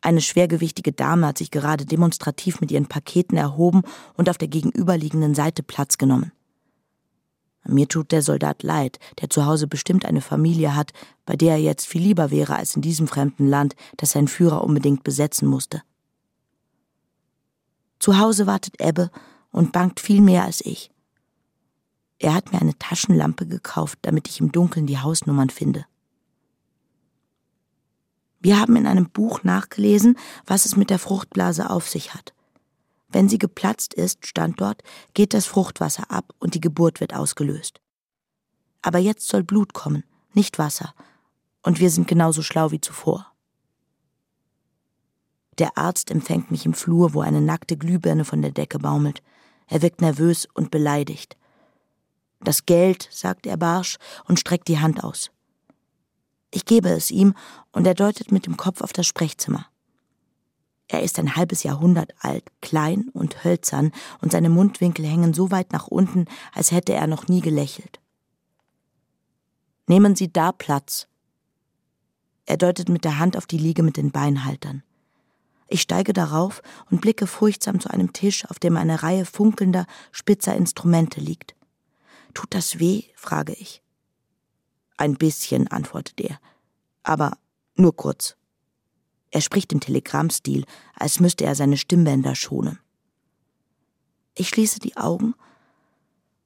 [0.00, 3.82] Eine schwergewichtige Dame hat sich gerade demonstrativ mit ihren Paketen erhoben
[4.14, 6.30] und auf der gegenüberliegenden Seite Platz genommen.
[7.64, 10.92] Mir tut der Soldat leid, der zu Hause bestimmt eine Familie hat,
[11.26, 14.62] bei der er jetzt viel lieber wäre als in diesem fremden Land, das sein Führer
[14.62, 15.82] unbedingt besetzen musste.
[17.98, 19.10] Zu Hause wartet Ebbe
[19.50, 20.92] und bangt viel mehr als ich.
[22.20, 25.86] Er hat mir eine Taschenlampe gekauft, damit ich im Dunkeln die Hausnummern finde.
[28.40, 30.16] Wir haben in einem Buch nachgelesen,
[30.46, 32.34] was es mit der Fruchtblase auf sich hat.
[33.08, 34.82] Wenn sie geplatzt ist, stand dort,
[35.14, 37.80] geht das Fruchtwasser ab und die Geburt wird ausgelöst.
[38.82, 40.94] Aber jetzt soll Blut kommen, nicht Wasser,
[41.62, 43.32] und wir sind genauso schlau wie zuvor.
[45.58, 49.22] Der Arzt empfängt mich im Flur, wo eine nackte Glühbirne von der Decke baumelt.
[49.66, 51.36] Er wirkt nervös und beleidigt.
[52.40, 55.32] Das Geld, sagt er barsch und streckt die Hand aus.
[56.50, 57.34] Ich gebe es ihm
[57.72, 59.66] und er deutet mit dem Kopf auf das Sprechzimmer.
[60.88, 63.92] Er ist ein halbes Jahrhundert alt, klein und hölzern,
[64.22, 66.24] und seine Mundwinkel hängen so weit nach unten,
[66.54, 68.00] als hätte er noch nie gelächelt.
[69.86, 71.06] Nehmen Sie da Platz.
[72.46, 74.82] Er deutet mit der Hand auf die Liege mit den Beinhaltern.
[75.66, 80.56] Ich steige darauf und blicke furchtsam zu einem Tisch, auf dem eine Reihe funkelnder, spitzer
[80.56, 81.54] Instrumente liegt.
[82.32, 83.04] Tut das weh?
[83.14, 83.82] frage ich.
[84.98, 86.38] Ein bisschen, antwortet er,
[87.02, 87.38] aber
[87.76, 88.36] nur kurz.
[89.30, 92.78] Er spricht im Telegrammstil, als müsste er seine Stimmbänder schonen.
[94.34, 95.34] Ich schließe die Augen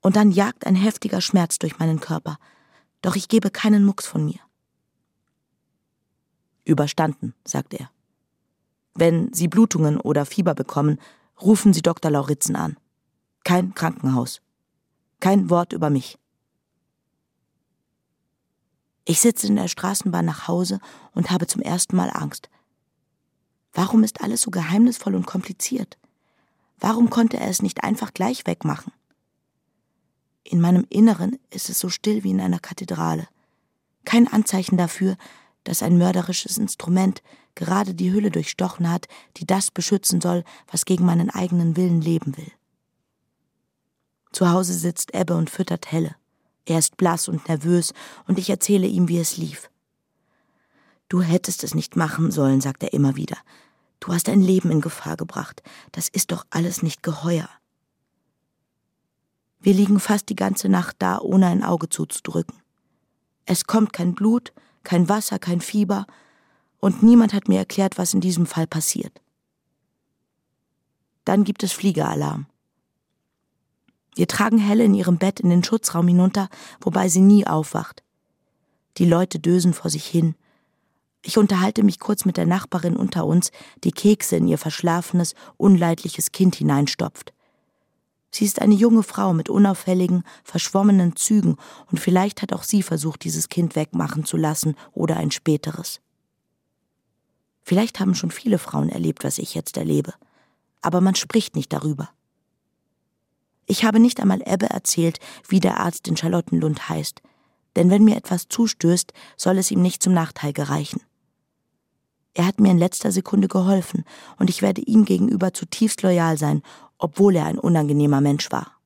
[0.00, 2.38] und dann jagt ein heftiger Schmerz durch meinen Körper,
[3.00, 4.40] doch ich gebe keinen Mucks von mir.
[6.64, 7.90] Überstanden, sagt er.
[8.94, 11.00] Wenn Sie Blutungen oder Fieber bekommen,
[11.40, 12.10] rufen Sie Dr.
[12.10, 12.76] Lauritzen an.
[13.44, 14.42] Kein Krankenhaus.
[15.20, 16.18] Kein Wort über mich.
[19.04, 20.78] Ich sitze in der Straßenbahn nach Hause
[21.12, 22.48] und habe zum ersten Mal Angst.
[23.72, 25.98] Warum ist alles so geheimnisvoll und kompliziert?
[26.78, 28.92] Warum konnte er es nicht einfach gleich wegmachen?
[30.44, 33.28] In meinem Inneren ist es so still wie in einer Kathedrale.
[34.04, 35.16] Kein Anzeichen dafür,
[35.64, 37.22] dass ein mörderisches Instrument
[37.54, 42.36] gerade die Hülle durchstochen hat, die das beschützen soll, was gegen meinen eigenen Willen leben
[42.36, 42.50] will.
[44.32, 46.16] Zu Hause sitzt Ebbe und füttert Helle.
[46.64, 47.92] Er ist blass und nervös,
[48.26, 49.70] und ich erzähle ihm, wie es lief.
[51.08, 53.36] Du hättest es nicht machen sollen, sagt er immer wieder.
[54.00, 55.62] Du hast dein Leben in Gefahr gebracht.
[55.92, 57.48] Das ist doch alles nicht geheuer.
[59.60, 62.56] Wir liegen fast die ganze Nacht da, ohne ein Auge zuzudrücken.
[63.46, 64.52] Es kommt kein Blut,
[64.82, 66.06] kein Wasser, kein Fieber,
[66.78, 69.20] und niemand hat mir erklärt, was in diesem Fall passiert.
[71.24, 72.46] Dann gibt es Fliegeralarm.
[74.14, 76.48] Wir tragen Helle in ihrem Bett in den Schutzraum hinunter,
[76.80, 78.02] wobei sie nie aufwacht.
[78.98, 80.34] Die Leute dösen vor sich hin.
[81.24, 83.52] Ich unterhalte mich kurz mit der Nachbarin unter uns,
[83.84, 87.32] die Kekse in ihr verschlafenes, unleidliches Kind hineinstopft.
[88.34, 91.56] Sie ist eine junge Frau mit unauffälligen, verschwommenen Zügen,
[91.90, 96.00] und vielleicht hat auch sie versucht, dieses Kind wegmachen zu lassen oder ein späteres.
[97.62, 100.14] Vielleicht haben schon viele Frauen erlebt, was ich jetzt erlebe,
[100.80, 102.10] aber man spricht nicht darüber.
[103.66, 107.22] Ich habe nicht einmal Ebbe erzählt, wie der Arzt in Charlottenlund heißt,
[107.76, 111.00] denn wenn mir etwas zustößt, soll es ihm nicht zum Nachteil gereichen.
[112.34, 114.04] Er hat mir in letzter Sekunde geholfen,
[114.38, 116.62] und ich werde ihm gegenüber zutiefst loyal sein,
[116.98, 118.78] obwohl er ein unangenehmer Mensch war.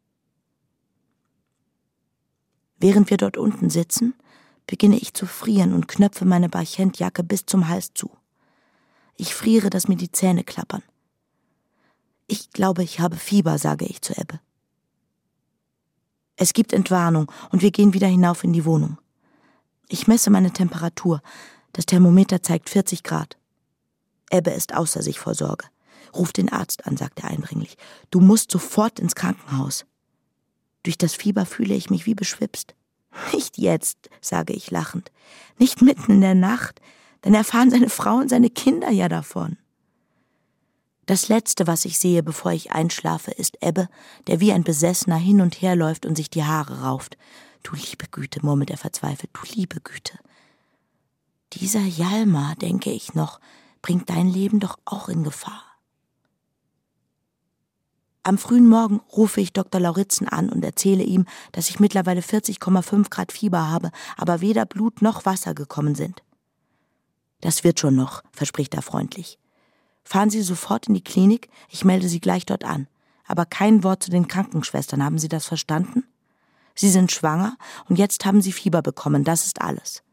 [2.78, 4.14] Während wir dort unten sitzen,
[4.66, 8.10] beginne ich zu frieren und knöpfe meine Barchentjacke bis zum Hals zu.
[9.16, 10.82] Ich friere, dass mir die Zähne klappern.
[12.26, 14.40] Ich glaube, ich habe Fieber, sage ich zu Ebbe.
[16.36, 18.98] Es gibt Entwarnung und wir gehen wieder hinauf in die Wohnung.
[19.88, 21.22] Ich messe meine Temperatur.
[21.72, 23.36] Das Thermometer zeigt 40 Grad.
[24.30, 25.66] Ebbe ist außer sich vor Sorge.
[26.14, 27.76] Ruf den Arzt an, sagt er eindringlich.
[28.10, 29.86] Du musst sofort ins Krankenhaus.
[30.82, 32.74] Durch das Fieber fühle ich mich wie beschwipst.
[33.32, 35.10] Nicht jetzt, sage ich lachend.
[35.58, 36.80] Nicht mitten in der Nacht.
[37.22, 39.56] Dann erfahren seine Frau und seine Kinder ja davon.
[41.06, 43.88] Das Letzte, was ich sehe, bevor ich einschlafe, ist Ebbe,
[44.26, 47.16] der wie ein Besessener hin und her läuft und sich die Haare rauft.
[47.62, 50.18] Du liebe Güte, murmelt er verzweifelt, du liebe Güte.
[51.52, 53.40] Dieser Jalmar, denke ich noch,
[53.82, 55.62] bringt dein Leben doch auch in Gefahr.
[58.24, 59.80] Am frühen Morgen rufe ich Dr.
[59.80, 65.00] Lauritzen an und erzähle ihm, dass ich mittlerweile 40,5 Grad Fieber habe, aber weder Blut
[65.02, 66.24] noch Wasser gekommen sind.
[67.40, 69.38] Das wird schon noch, verspricht er freundlich.
[70.06, 72.86] Fahren Sie sofort in die Klinik, ich melde Sie gleich dort an.
[73.26, 76.04] Aber kein Wort zu den Krankenschwestern, haben Sie das verstanden?
[76.76, 80.04] Sie sind schwanger und jetzt haben Sie Fieber bekommen, das ist alles.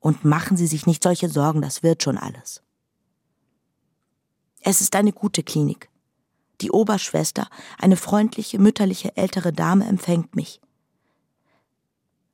[0.00, 2.62] Und machen Sie sich nicht solche Sorgen, das wird schon alles.
[4.62, 5.88] Es ist eine gute Klinik.
[6.60, 10.60] Die Oberschwester, eine freundliche, mütterliche ältere Dame, empfängt mich.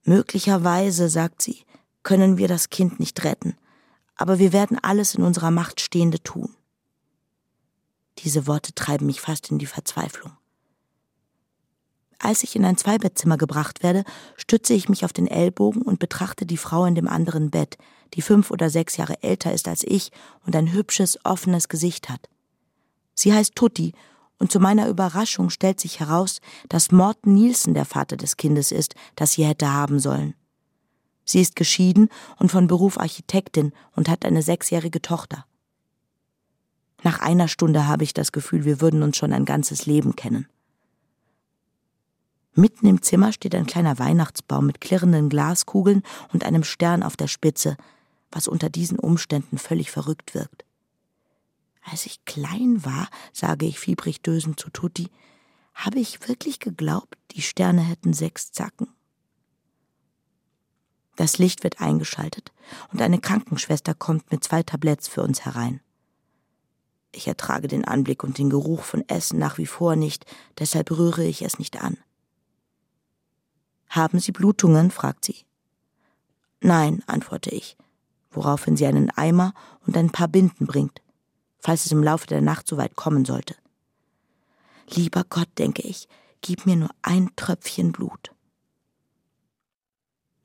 [0.05, 1.66] Möglicherweise, sagt sie,
[2.02, 3.59] können wir das Kind nicht retten,
[4.16, 6.57] aber wir werden alles in unserer Macht Stehende tun.
[8.19, 10.33] Diese Worte treiben mich fast in die Verzweiflung.
[12.19, 14.05] Als ich in ein Zweibettzimmer gebracht werde,
[14.37, 17.77] stütze ich mich auf den Ellbogen und betrachte die Frau in dem anderen Bett,
[18.15, 20.11] die fünf oder sechs Jahre älter ist als ich
[20.47, 22.29] und ein hübsches, offenes Gesicht hat.
[23.15, 23.93] Sie heißt Tutti,
[24.39, 28.95] und zu meiner Überraschung stellt sich heraus, dass Morten Nielsen der Vater des Kindes ist,
[29.17, 30.35] das sie hätte haben sollen.
[31.25, 32.09] Sie ist geschieden
[32.39, 35.47] und von Beruf Architektin und hat eine sechsjährige Tochter.
[37.05, 40.48] Nach einer Stunde habe ich das Gefühl, wir würden uns schon ein ganzes Leben kennen.
[42.55, 46.02] Mitten im Zimmer steht ein kleiner Weihnachtsbaum mit klirrenden Glaskugeln
[46.32, 47.76] und einem Stern auf der Spitze,
[48.30, 50.64] was unter diesen Umständen völlig verrückt wirkt.
[51.82, 55.11] Als ich klein war, sage ich fiebrig dösend zu Tutti,
[55.74, 58.88] habe ich wirklich geglaubt, die Sterne hätten sechs Zacken.
[61.16, 62.52] Das Licht wird eingeschaltet
[62.92, 65.80] und eine Krankenschwester kommt mit zwei Tabletts für uns herein.
[67.15, 70.27] Ich ertrage den Anblick und den Geruch von Essen nach wie vor nicht,
[70.59, 71.97] deshalb rühre ich es nicht an.
[73.89, 74.91] Haben Sie Blutungen?
[74.91, 75.45] fragt sie.
[76.61, 77.77] Nein, antworte ich,
[78.31, 79.53] woraufhin sie einen Eimer
[79.87, 81.03] und ein paar Binden bringt,
[81.59, 83.55] falls es im Laufe der Nacht so weit kommen sollte.
[84.89, 86.09] Lieber Gott, denke ich,
[86.41, 88.33] gib mir nur ein Tröpfchen Blut.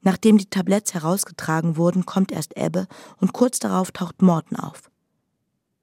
[0.01, 4.89] Nachdem die Tabletts herausgetragen wurden, kommt erst Ebbe und kurz darauf taucht Morten auf.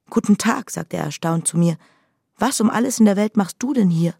[0.09, 1.77] Guten Tag, sagt er erstaunt zu mir.
[2.37, 4.13] Was um alles in der Welt machst du denn hier?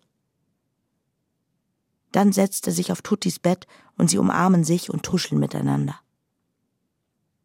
[2.11, 3.67] Dann setzt er sich auf Tuttis Bett
[3.97, 5.99] und sie umarmen sich und tuscheln miteinander.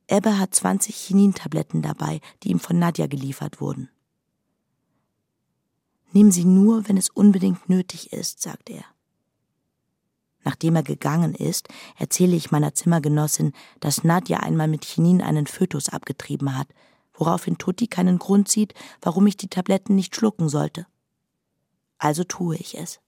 [0.08, 3.88] Ebbe hat 20 Chinintabletten dabei, die ihm von Nadja geliefert wurden.
[6.12, 8.84] Nimm sie nur, wenn es unbedingt nötig ist, sagt er.
[10.44, 15.88] Nachdem er gegangen ist, erzähle ich meiner Zimmergenossin, dass Nadja einmal mit Chinin einen Fötus
[15.88, 16.68] abgetrieben hat,
[17.22, 20.88] woraufhin Tutti keinen Grund sieht, warum ich die Tabletten nicht schlucken sollte.
[21.98, 22.98] Also tue ich es.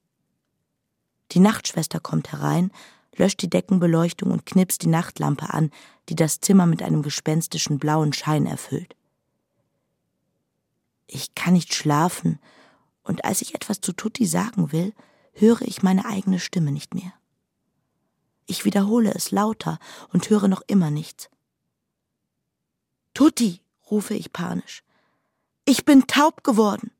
[1.33, 2.71] Die Nachtschwester kommt herein,
[3.17, 5.73] löscht die Deckenbeleuchtung und knipst die Nachtlampe an,
[6.09, 8.95] die das Zimmer mit einem gespenstischen blauen Schein erfüllt.
[11.09, 12.39] Ich kann nicht schlafen,
[13.03, 14.95] und als ich etwas zu Tutti sagen will,
[15.33, 17.13] höre ich meine eigene Stimme nicht mehr.
[18.47, 19.81] Ich wiederhole es lauter
[20.13, 21.31] und höre noch immer nichts.
[23.13, 23.64] Tutti,
[23.95, 24.83] rufe ich panisch.
[25.65, 26.91] Ich bin taub geworden.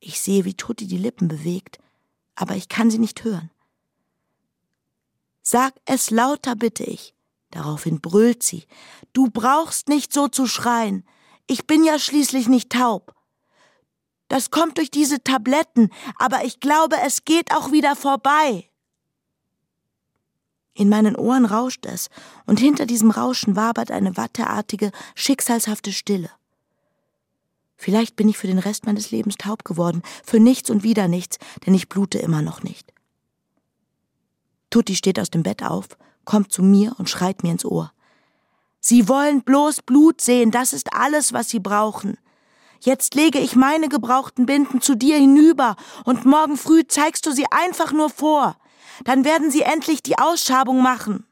[0.00, 1.78] Ich sehe, wie Tutti die Lippen bewegt,
[2.34, 3.50] aber ich kann sie nicht hören.
[5.42, 7.14] Sag es lauter, bitte ich.
[7.50, 8.66] Daraufhin brüllt sie.
[9.12, 11.06] Du brauchst nicht so zu schreien.
[11.46, 13.14] Ich bin ja schließlich nicht taub.
[14.28, 18.70] Das kommt durch diese Tabletten, aber ich glaube, es geht auch wieder vorbei.
[20.76, 22.10] In meinen Ohren rauscht es,
[22.44, 26.30] und hinter diesem Rauschen wabert eine watteartige, schicksalshafte Stille.
[27.78, 31.38] Vielleicht bin ich für den Rest meines Lebens taub geworden, für nichts und wieder nichts,
[31.64, 32.92] denn ich blute immer noch nicht.
[34.68, 35.88] Tutti steht aus dem Bett auf,
[36.26, 37.90] kommt zu mir und schreit mir ins Ohr.
[38.78, 42.18] Sie wollen bloß Blut sehen, das ist alles, was Sie brauchen.
[42.80, 47.46] Jetzt lege ich meine gebrauchten Binden zu dir hinüber, und morgen früh zeigst du sie
[47.50, 48.58] einfach nur vor.
[49.04, 51.26] Dann werden sie endlich die Ausschabung machen.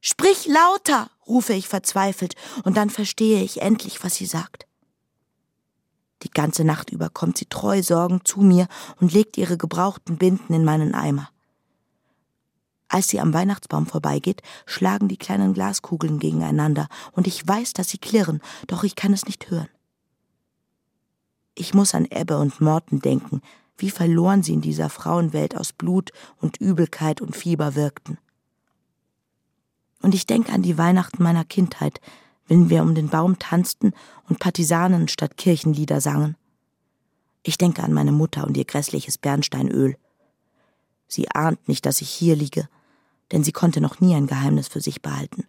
[0.00, 2.34] Sprich lauter, rufe ich verzweifelt,
[2.64, 4.66] und dann verstehe ich endlich, was sie sagt.
[6.22, 8.66] Die ganze Nacht über kommt sie treu sorgend zu mir
[9.00, 11.30] und legt ihre gebrauchten Binden in meinen Eimer.
[12.88, 17.98] Als sie am Weihnachtsbaum vorbeigeht, schlagen die kleinen Glaskugeln gegeneinander, und ich weiß, dass sie
[17.98, 19.68] klirren, doch ich kann es nicht hören.
[21.54, 23.40] Ich muss an Ebbe und Morten denken,
[23.76, 28.18] wie verloren sie in dieser Frauenwelt aus Blut und Übelkeit und Fieber wirkten.
[30.02, 32.00] Und ich denke an die Weihnachten meiner Kindheit,
[32.46, 33.92] wenn wir um den Baum tanzten
[34.28, 36.36] und Partisanen statt Kirchenlieder sangen.
[37.42, 39.96] Ich denke an meine Mutter und ihr grässliches Bernsteinöl.
[41.06, 42.68] Sie ahnt nicht, dass ich hier liege,
[43.32, 45.46] denn sie konnte noch nie ein Geheimnis für sich behalten.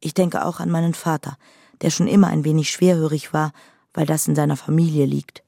[0.00, 1.36] Ich denke auch an meinen Vater,
[1.82, 3.52] der schon immer ein wenig schwerhörig war,
[3.92, 5.42] weil das in seiner Familie liegt.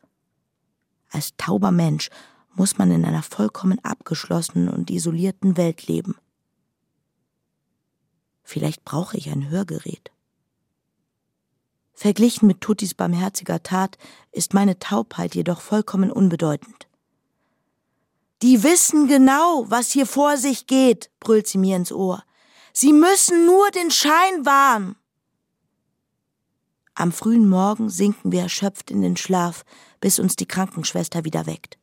[1.11, 2.11] Als tauber Mensch
[2.55, 6.17] muss man in einer vollkommen abgeschlossenen und isolierten Welt leben.
[8.43, 10.11] Vielleicht brauche ich ein Hörgerät.
[11.93, 13.99] Verglichen mit Tutis barmherziger Tat
[14.33, 16.89] ist meine Taubheit jedoch vollkommen unbedeutend.
[18.43, 22.23] Die wissen genau, was hier vor sich geht, brüllt sie mir ins Ohr.
[22.73, 24.95] Sie müssen nur den Schein wahren.
[26.95, 29.65] Am frühen Morgen sinken wir erschöpft in den Schlaf,
[30.01, 31.79] bis uns die Krankenschwester wieder weckt.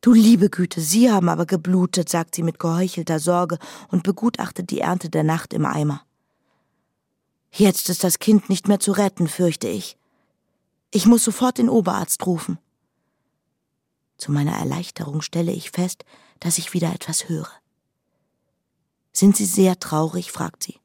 [0.00, 4.80] Du liebe Güte, Sie haben aber geblutet, sagt sie mit geheuchelter Sorge und begutachtet die
[4.80, 6.02] Ernte der Nacht im Eimer.
[7.50, 9.96] Jetzt ist das Kind nicht mehr zu retten, fürchte ich.
[10.90, 12.58] Ich muss sofort den Oberarzt rufen.
[14.18, 16.04] Zu meiner Erleichterung stelle ich fest,
[16.40, 17.50] dass ich wieder etwas höre.
[19.12, 20.30] Sind Sie sehr traurig?
[20.30, 20.78] fragt sie.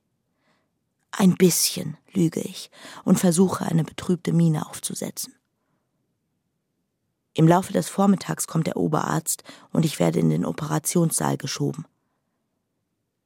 [1.12, 2.72] Ein bisschen, lüge ich
[3.04, 5.36] und versuche eine betrübte Miene aufzusetzen.
[7.34, 11.86] Im Laufe des Vormittags kommt der Oberarzt und ich werde in den Operationssaal geschoben.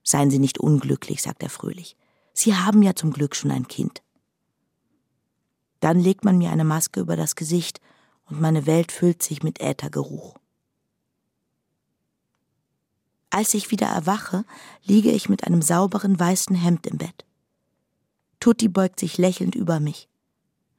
[0.04, 1.98] Seien Sie nicht unglücklich, sagt er fröhlich.
[2.34, 4.02] Sie haben ja zum Glück schon ein Kind.
[5.82, 7.82] Dann legt man mir eine Maske über das Gesicht
[8.30, 10.38] und meine Welt füllt sich mit Äthergeruch.
[13.30, 14.46] Als ich wieder erwache,
[14.84, 17.26] liege ich mit einem sauberen weißen Hemd im Bett.
[18.40, 20.08] Tutti beugt sich lächelnd über mich.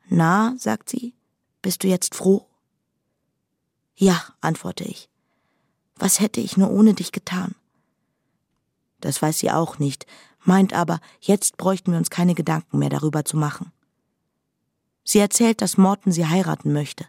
[0.09, 1.14] Na, sagt sie,
[1.61, 2.47] bist du jetzt froh?
[4.01, 5.09] Ja, antworte ich.
[5.96, 7.57] Was hätte ich nur ohne dich getan?
[9.01, 10.07] Das weiß sie auch nicht,
[10.44, 13.72] meint aber, jetzt bräuchten wir uns keine Gedanken mehr darüber zu machen.
[15.03, 17.07] Sie erzählt, dass Morton sie heiraten möchte.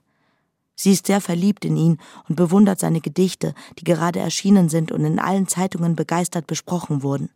[0.76, 5.06] Sie ist sehr verliebt in ihn und bewundert seine Gedichte, die gerade erschienen sind und
[5.06, 7.30] in allen Zeitungen begeistert besprochen wurden.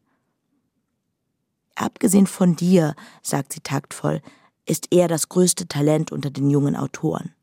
[1.75, 4.21] Abgesehen von dir, sagt sie taktvoll,
[4.65, 7.35] ist er das größte Talent unter den jungen Autoren.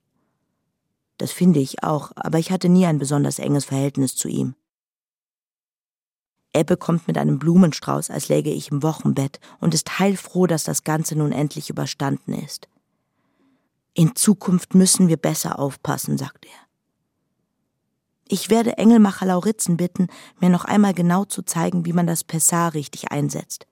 [1.21, 4.55] Das finde ich auch, aber ich hatte nie ein besonders enges Verhältnis zu ihm.
[6.55, 10.83] Ebbe kommt mit einem Blumenstrauß, als läge ich im Wochenbett und ist heilfroh, dass das
[10.83, 12.68] Ganze nun endlich überstanden ist.
[13.93, 16.66] In Zukunft müssen wir besser aufpassen, sagt er.
[18.27, 20.07] Ich werde Engelmacher Lauritzen bitten,
[20.41, 23.66] mir noch einmal genau zu zeigen, wie man das Pessar richtig einsetzt.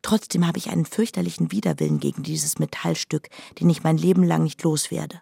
[0.00, 3.28] Trotzdem habe ich einen fürchterlichen Widerwillen gegen dieses Metallstück,
[3.60, 5.20] den ich mein Leben lang nicht loswerde.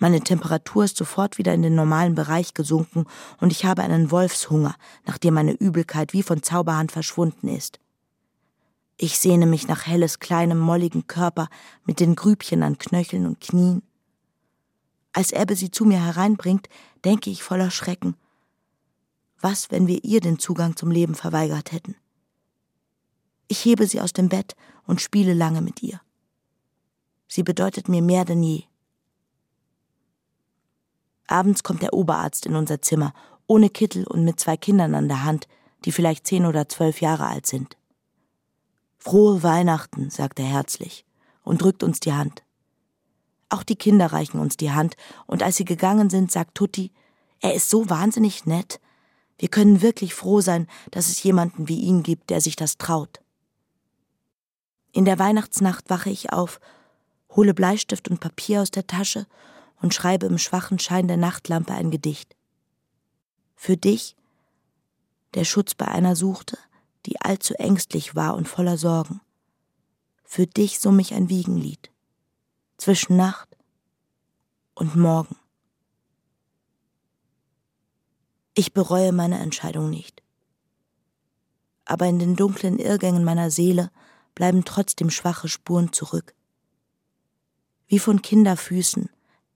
[0.00, 3.04] Meine Temperatur ist sofort wieder in den normalen Bereich gesunken
[3.38, 4.74] und ich habe einen Wolfshunger,
[5.04, 7.78] nachdem meine Übelkeit wie von Zauberhand verschwunden ist.
[8.96, 11.50] Ich sehne mich nach Helles kleinem, molligen Körper
[11.84, 13.82] mit den Grübchen an Knöcheln und Knien.
[15.12, 16.70] Als Ebbe sie zu mir hereinbringt,
[17.04, 18.14] denke ich voller Schrecken.
[19.38, 21.94] Was, wenn wir ihr den Zugang zum Leben verweigert hätten?
[23.48, 26.00] Ich hebe sie aus dem Bett und spiele lange mit ihr.
[27.28, 28.69] Sie bedeutet mir mehr denn je.
[31.30, 33.14] Abends kommt der Oberarzt in unser Zimmer,
[33.46, 35.46] ohne Kittel und mit zwei Kindern an der Hand,
[35.84, 37.76] die vielleicht zehn oder zwölf Jahre alt sind.
[38.98, 41.04] Frohe Weihnachten, sagt er herzlich
[41.44, 42.42] und drückt uns die Hand.
[43.48, 46.92] Auch die Kinder reichen uns die Hand, und als sie gegangen sind, sagt Tutti,
[47.40, 48.80] er ist so wahnsinnig nett.
[49.38, 53.20] Wir können wirklich froh sein, dass es jemanden wie ihn gibt, der sich das traut.
[54.92, 56.60] In der Weihnachtsnacht wache ich auf,
[57.30, 59.26] hole Bleistift und Papier aus der Tasche
[59.80, 62.36] und schreibe im schwachen Schein der Nachtlampe ein Gedicht.
[63.56, 64.16] Für dich,
[65.34, 66.58] der Schutz bei einer suchte,
[67.06, 69.20] die allzu ängstlich war und voller Sorgen.
[70.24, 71.90] Für dich summ ich ein Wiegenlied.
[72.76, 73.56] Zwischen Nacht
[74.74, 75.36] und Morgen.
[78.54, 80.22] Ich bereue meine Entscheidung nicht.
[81.84, 83.90] Aber in den dunklen Irrgängen meiner Seele
[84.34, 86.34] bleiben trotzdem schwache Spuren zurück.
[87.86, 89.10] Wie von Kinderfüßen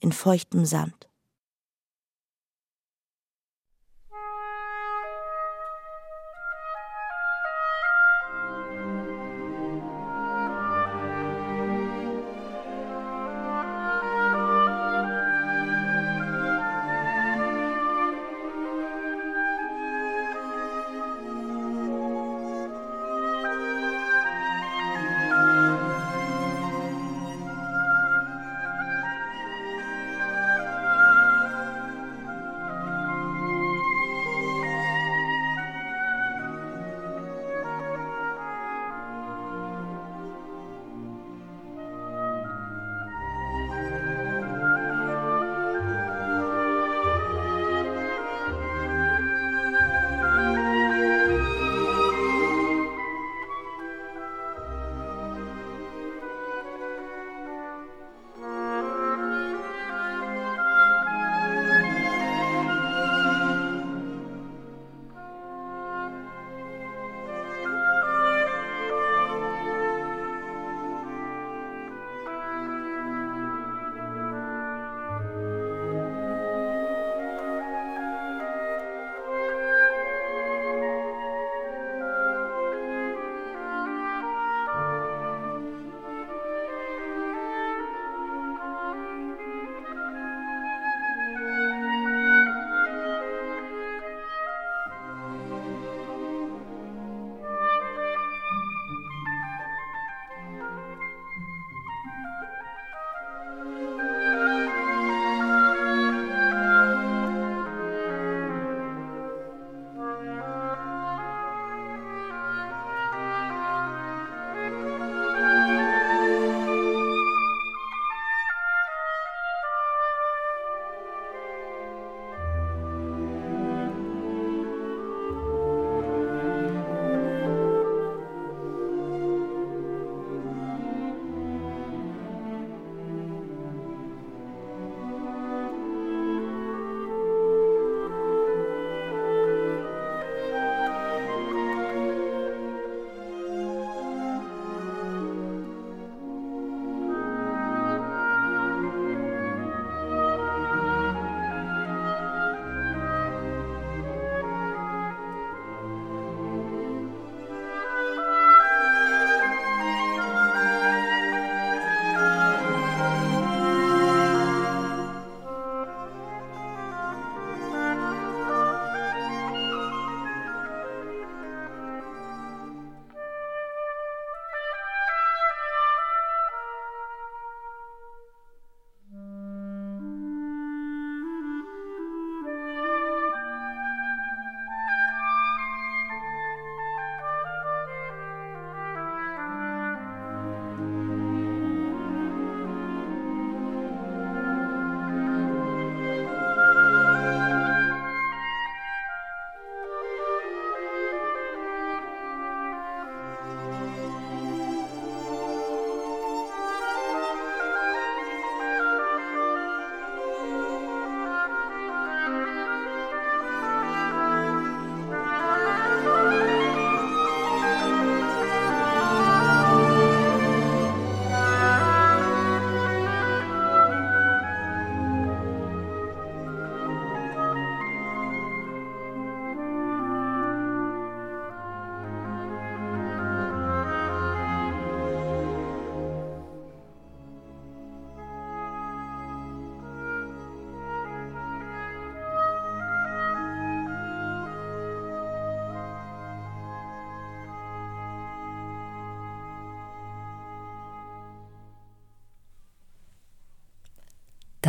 [0.04, 1.08] in feuchtem Sand.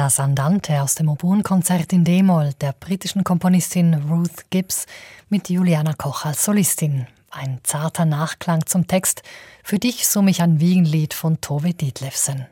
[0.06, 4.86] Das Andante aus dem Oboenkonzert in D-Moll der britischen Komponistin Ruth Gibbs
[5.30, 7.08] mit Juliana Koch als Solistin.
[7.32, 9.24] Ein zarter Nachklang zum Text.
[9.64, 12.45] Für dich summe ich ein Wiegenlied von Tove Dietlefsen.